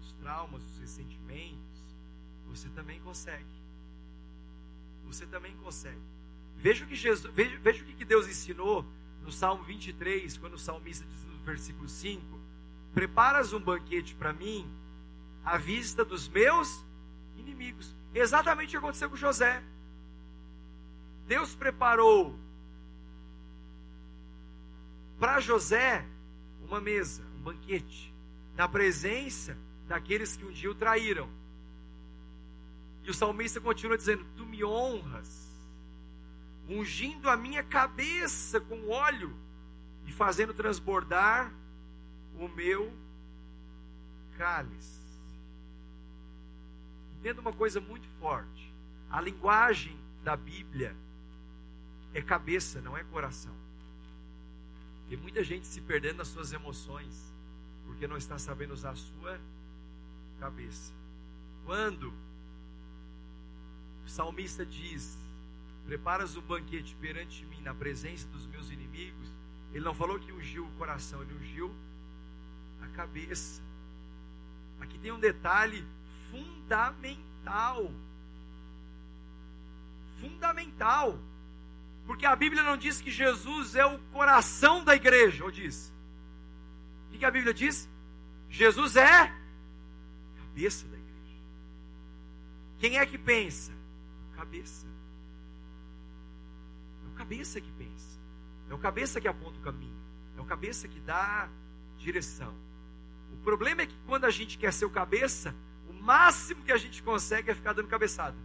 os 0.00 0.12
traumas, 0.14 0.64
os 0.64 0.78
ressentimentos, 0.78 1.94
você 2.46 2.66
também 2.70 2.98
consegue. 3.02 3.62
Você 5.04 5.26
também 5.26 5.54
consegue. 5.58 6.00
Veja 6.62 6.84
o 6.84 6.86
que, 6.86 6.94
Jesus, 6.94 7.28
veja, 7.34 7.58
veja 7.58 7.82
o 7.82 7.84
que 7.84 8.04
Deus 8.04 8.28
ensinou 8.28 8.86
no 9.20 9.32
Salmo 9.32 9.64
23, 9.64 10.38
quando 10.38 10.54
o 10.54 10.58
salmista 10.58 11.04
diz 11.04 11.24
no 11.24 11.36
versículo 11.44 11.88
5: 11.88 12.22
Preparas 12.94 13.52
um 13.52 13.58
banquete 13.58 14.14
para 14.14 14.32
mim 14.32 14.64
à 15.44 15.58
vista 15.58 16.04
dos 16.04 16.28
meus 16.28 16.84
inimigos. 17.36 17.92
Exatamente 18.14 18.68
o 18.68 18.70
que 18.70 18.76
aconteceu 18.76 19.10
com 19.10 19.16
José. 19.16 19.60
Deus 21.26 21.52
preparou 21.52 22.38
para 25.18 25.40
José 25.40 26.06
uma 26.64 26.80
mesa, 26.80 27.24
um 27.38 27.42
banquete, 27.42 28.14
na 28.54 28.68
presença 28.68 29.58
daqueles 29.88 30.36
que 30.36 30.44
um 30.44 30.52
dia 30.52 30.70
o 30.70 30.76
traíram. 30.76 31.28
E 33.02 33.10
o 33.10 33.14
salmista 33.14 33.60
continua 33.60 33.96
dizendo: 33.96 34.24
Tu 34.36 34.46
me 34.46 34.64
honras, 34.64 35.41
ungindo 36.68 37.28
a 37.28 37.36
minha 37.36 37.62
cabeça 37.62 38.60
com 38.60 38.88
óleo 38.88 39.36
e 40.06 40.12
fazendo 40.12 40.54
transbordar 40.54 41.52
o 42.38 42.48
meu 42.48 42.92
cálice. 44.36 45.00
Entenda 47.18 47.40
uma 47.40 47.52
coisa 47.52 47.80
muito 47.80 48.06
forte: 48.18 48.72
a 49.10 49.20
linguagem 49.20 49.96
da 50.24 50.36
Bíblia 50.36 50.96
é 52.14 52.20
cabeça, 52.20 52.80
não 52.80 52.96
é 52.96 53.04
coração. 53.04 53.54
Tem 55.08 55.18
muita 55.18 55.44
gente 55.44 55.66
se 55.66 55.80
perdendo 55.80 56.18
nas 56.18 56.28
suas 56.28 56.52
emoções, 56.52 57.32
porque 57.86 58.06
não 58.06 58.16
está 58.16 58.38
sabendo 58.38 58.72
usar 58.72 58.90
a 58.90 58.96
sua 58.96 59.40
cabeça. 60.40 60.92
Quando 61.64 62.12
o 64.04 64.08
salmista 64.08 64.64
diz: 64.64 65.18
Preparas 65.86 66.36
o 66.36 66.42
banquete 66.42 66.96
perante 67.00 67.44
mim 67.46 67.60
na 67.62 67.74
presença 67.74 68.26
dos 68.28 68.46
meus 68.46 68.70
inimigos, 68.70 69.28
ele 69.72 69.84
não 69.84 69.94
falou 69.94 70.18
que 70.18 70.32
ungiu 70.32 70.66
o 70.66 70.70
coração, 70.72 71.22
ele 71.22 71.34
ungiu 71.34 71.74
a 72.82 72.88
cabeça. 72.88 73.62
Aqui 74.80 74.98
tem 74.98 75.12
um 75.12 75.18
detalhe 75.18 75.84
fundamental. 76.30 77.90
Fundamental. 80.20 81.18
Porque 82.06 82.26
a 82.26 82.36
Bíblia 82.36 82.62
não 82.62 82.76
diz 82.76 83.00
que 83.00 83.10
Jesus 83.10 83.74
é 83.74 83.86
o 83.86 83.98
coração 84.12 84.84
da 84.84 84.94
igreja, 84.94 85.44
ou 85.44 85.50
diz? 85.50 85.92
O 87.08 87.18
que 87.18 87.24
a 87.24 87.30
Bíblia 87.30 87.54
diz? 87.54 87.88
Jesus 88.50 88.96
é 88.96 89.06
a 89.06 89.34
cabeça 90.38 90.86
da 90.88 90.96
igreja. 90.96 91.12
Quem 92.78 92.98
é 92.98 93.06
que 93.06 93.16
pensa? 93.16 93.72
Cabeça. 94.34 94.86
É 97.04 97.08
o 97.08 97.12
cabeça 97.12 97.60
que 97.60 97.72
pensa. 97.72 98.20
É 98.68 98.74
o 98.74 98.78
cabeça 98.78 99.20
que 99.20 99.28
aponta 99.28 99.58
o 99.58 99.62
caminho. 99.62 100.00
É 100.36 100.40
o 100.40 100.44
cabeça 100.44 100.88
que 100.88 101.00
dá 101.00 101.48
direção. 101.96 102.54
O 103.32 103.36
problema 103.38 103.82
é 103.82 103.86
que 103.86 103.98
quando 104.06 104.24
a 104.24 104.30
gente 104.30 104.58
quer 104.58 104.72
ser 104.72 104.84
o 104.84 104.90
cabeça, 104.90 105.54
o 105.88 105.92
máximo 105.92 106.62
que 106.62 106.72
a 106.72 106.76
gente 106.76 107.02
consegue 107.02 107.50
é 107.50 107.54
ficar 107.54 107.72
dando 107.72 107.88
cabeçada. 107.88 108.36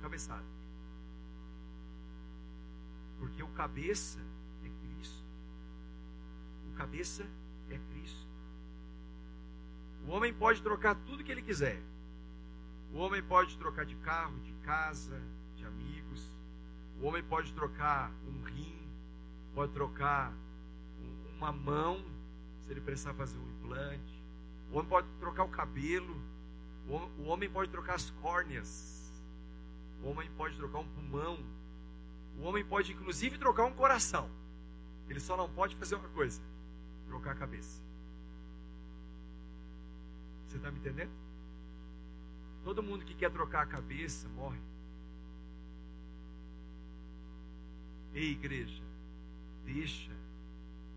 Cabeçada. 0.00 0.44
Porque 3.18 3.42
o 3.42 3.48
cabeça 3.48 4.20
é 4.64 4.68
Cristo. 4.68 5.24
O 6.70 6.74
cabeça 6.74 7.24
é 7.70 7.78
Cristo. 7.90 8.26
O 10.06 10.10
homem 10.10 10.32
pode 10.34 10.62
trocar 10.62 10.94
tudo 11.06 11.24
que 11.24 11.32
ele 11.32 11.42
quiser. 11.42 11.80
O 12.92 12.98
homem 12.98 13.22
pode 13.22 13.56
trocar 13.56 13.86
de 13.86 13.96
carro, 13.96 14.38
de 14.40 14.52
casa, 14.64 15.20
de 15.56 15.64
amigos. 15.64 16.33
O 17.04 17.08
homem 17.08 17.22
pode 17.22 17.52
trocar 17.52 18.10
um 18.26 18.42
rim, 18.44 18.74
pode 19.54 19.74
trocar 19.74 20.32
uma 21.36 21.52
mão, 21.52 22.02
se 22.62 22.70
ele 22.70 22.80
precisar 22.80 23.12
fazer 23.12 23.36
um 23.36 23.50
implante. 23.50 24.24
O 24.72 24.78
homem 24.78 24.88
pode 24.88 25.06
trocar 25.20 25.44
o 25.44 25.50
cabelo. 25.50 26.18
O 26.88 27.24
homem 27.24 27.50
pode 27.50 27.70
trocar 27.70 27.96
as 27.96 28.08
córneas. 28.22 29.12
O 30.02 30.08
homem 30.08 30.30
pode 30.30 30.56
trocar 30.56 30.78
um 30.78 30.88
pulmão. 30.88 31.44
O 32.38 32.44
homem 32.44 32.64
pode, 32.64 32.94
inclusive, 32.94 33.36
trocar 33.36 33.66
um 33.66 33.74
coração. 33.74 34.30
Ele 35.06 35.20
só 35.20 35.36
não 35.36 35.46
pode 35.50 35.76
fazer 35.76 35.96
uma 35.96 36.08
coisa: 36.08 36.40
trocar 37.06 37.32
a 37.32 37.34
cabeça. 37.34 37.82
Você 40.46 40.56
está 40.56 40.70
me 40.70 40.78
entendendo? 40.78 41.12
Todo 42.64 42.82
mundo 42.82 43.04
que 43.04 43.14
quer 43.14 43.30
trocar 43.30 43.64
a 43.64 43.66
cabeça 43.66 44.26
morre. 44.30 44.58
Ei, 48.14 48.30
igreja, 48.30 48.82
deixa 49.64 50.12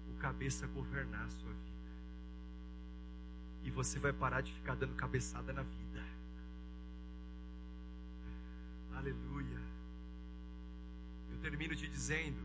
o 0.07 0.17
cabeça 0.19 0.67
governar 0.67 1.25
a 1.25 1.29
sua 1.29 1.51
vida. 1.51 1.67
E 3.63 3.71
você 3.71 3.97
vai 3.97 4.13
parar 4.13 4.41
de 4.41 4.53
ficar 4.53 4.75
dando 4.75 4.93
cabeçada 4.93 5.51
na 5.51 5.63
vida. 5.63 6.05
Aleluia. 8.95 9.59
Eu 11.31 11.37
termino 11.39 11.75
te 11.75 11.87
dizendo 11.87 12.39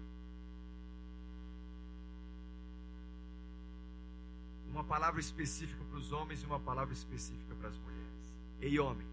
uma 4.71 4.83
palavra 4.83 5.21
específica 5.21 5.85
para 5.85 5.99
os 5.99 6.13
homens 6.13 6.43
e 6.43 6.47
uma 6.47 6.59
palavra 6.59 6.95
específica 6.95 7.55
para 7.57 7.69
as 7.69 7.77
mulheres. 7.77 8.35
Ei, 8.59 8.79
homem, 8.79 9.07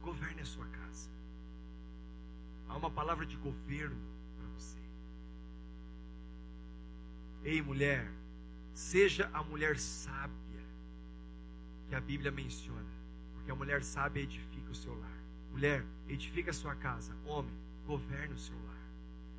governe 0.00 0.40
a 0.40 0.46
sua 0.46 0.66
casa. 0.66 1.10
Há 2.68 2.76
uma 2.76 2.90
palavra 2.90 3.26
de 3.26 3.36
governo 3.36 4.15
para 4.36 4.46
você. 4.48 4.78
Ei, 7.44 7.62
mulher, 7.62 8.10
seja 8.72 9.30
a 9.32 9.42
mulher 9.42 9.78
sábia 9.78 10.36
que 11.88 11.94
a 11.94 12.00
Bíblia 12.00 12.30
menciona, 12.30 12.90
porque 13.34 13.50
a 13.50 13.54
mulher 13.54 13.82
sábia 13.82 14.22
edifica 14.22 14.70
o 14.70 14.74
seu 14.74 14.98
lar. 14.98 15.18
Mulher, 15.52 15.84
edifica 16.08 16.50
a 16.50 16.54
sua 16.54 16.74
casa. 16.74 17.16
Homem, 17.24 17.54
governe 17.86 18.34
o 18.34 18.38
seu 18.38 18.56
lar. 18.64 18.76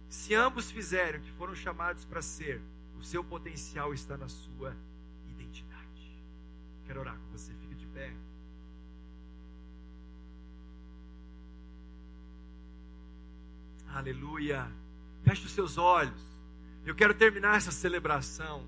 Se 0.10 0.34
ambos 0.34 0.72
fizerem 0.72 1.20
o 1.20 1.24
que 1.24 1.32
foram 1.32 1.54
chamados 1.54 2.06
para 2.06 2.22
ser, 2.22 2.62
o 2.98 3.04
seu 3.04 3.24
potencial 3.24 3.94
está 3.94 4.18
na 4.18 4.28
sua 4.28 4.76
identidade. 5.28 6.22
Quero 6.86 7.02
orar 7.02 7.18
com 7.18 7.32
você, 7.32 7.54
fica 7.54 7.76
de 7.76 7.86
pé. 7.88 8.14
Aleluia. 13.90 14.72
Feche 15.28 15.46
os 15.46 15.52
seus 15.52 15.78
olhos. 15.78 16.24
Eu 16.86 16.96
quero 16.96 17.14
terminar 17.14 17.58
essa 17.58 17.70
celebração 17.70 18.66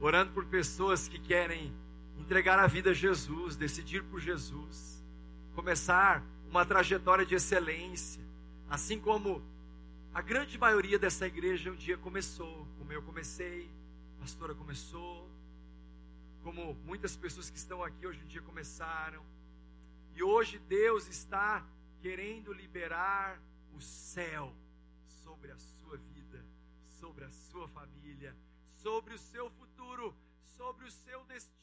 orando 0.00 0.30
por 0.30 0.44
pessoas 0.46 1.08
que 1.08 1.18
querem 1.18 1.74
entregar 2.16 2.56
a 2.60 2.68
vida 2.68 2.90
a 2.90 2.94
Jesus, 2.94 3.56
decidir 3.56 4.04
por 4.04 4.20
Jesus, 4.20 5.04
começar 5.56 6.22
uma 6.48 6.64
trajetória 6.64 7.26
de 7.26 7.34
excelência, 7.34 8.22
assim 8.70 9.00
como 9.00 9.42
a 10.14 10.22
grande 10.22 10.56
maioria 10.56 11.00
dessa 11.00 11.26
igreja 11.26 11.72
um 11.72 11.76
dia 11.76 11.98
começou, 11.98 12.64
como 12.78 12.92
eu 12.92 13.02
comecei, 13.02 13.68
a 14.18 14.20
pastora 14.20 14.54
começou, 14.54 15.28
como 16.44 16.74
muitas 16.86 17.16
pessoas 17.16 17.50
que 17.50 17.58
estão 17.58 17.82
aqui 17.82 18.06
hoje 18.06 18.20
em 18.22 18.28
dia 18.28 18.42
começaram. 18.42 19.24
E 20.14 20.22
hoje 20.22 20.60
Deus 20.60 21.08
está 21.08 21.66
querendo 22.00 22.52
liberar 22.52 23.42
o 23.74 23.80
céu 23.80 24.54
sobre 25.22 25.52
a 25.52 25.58
sua 25.58 25.96
vida, 25.96 26.44
sobre 27.00 27.24
a 27.24 27.30
sua 27.30 27.68
família, 27.68 28.36
sobre 28.82 29.14
o 29.14 29.18
seu 29.18 29.48
futuro, 29.50 30.14
sobre 30.56 30.86
o 30.86 30.90
seu 30.90 31.24
destino. 31.24 31.61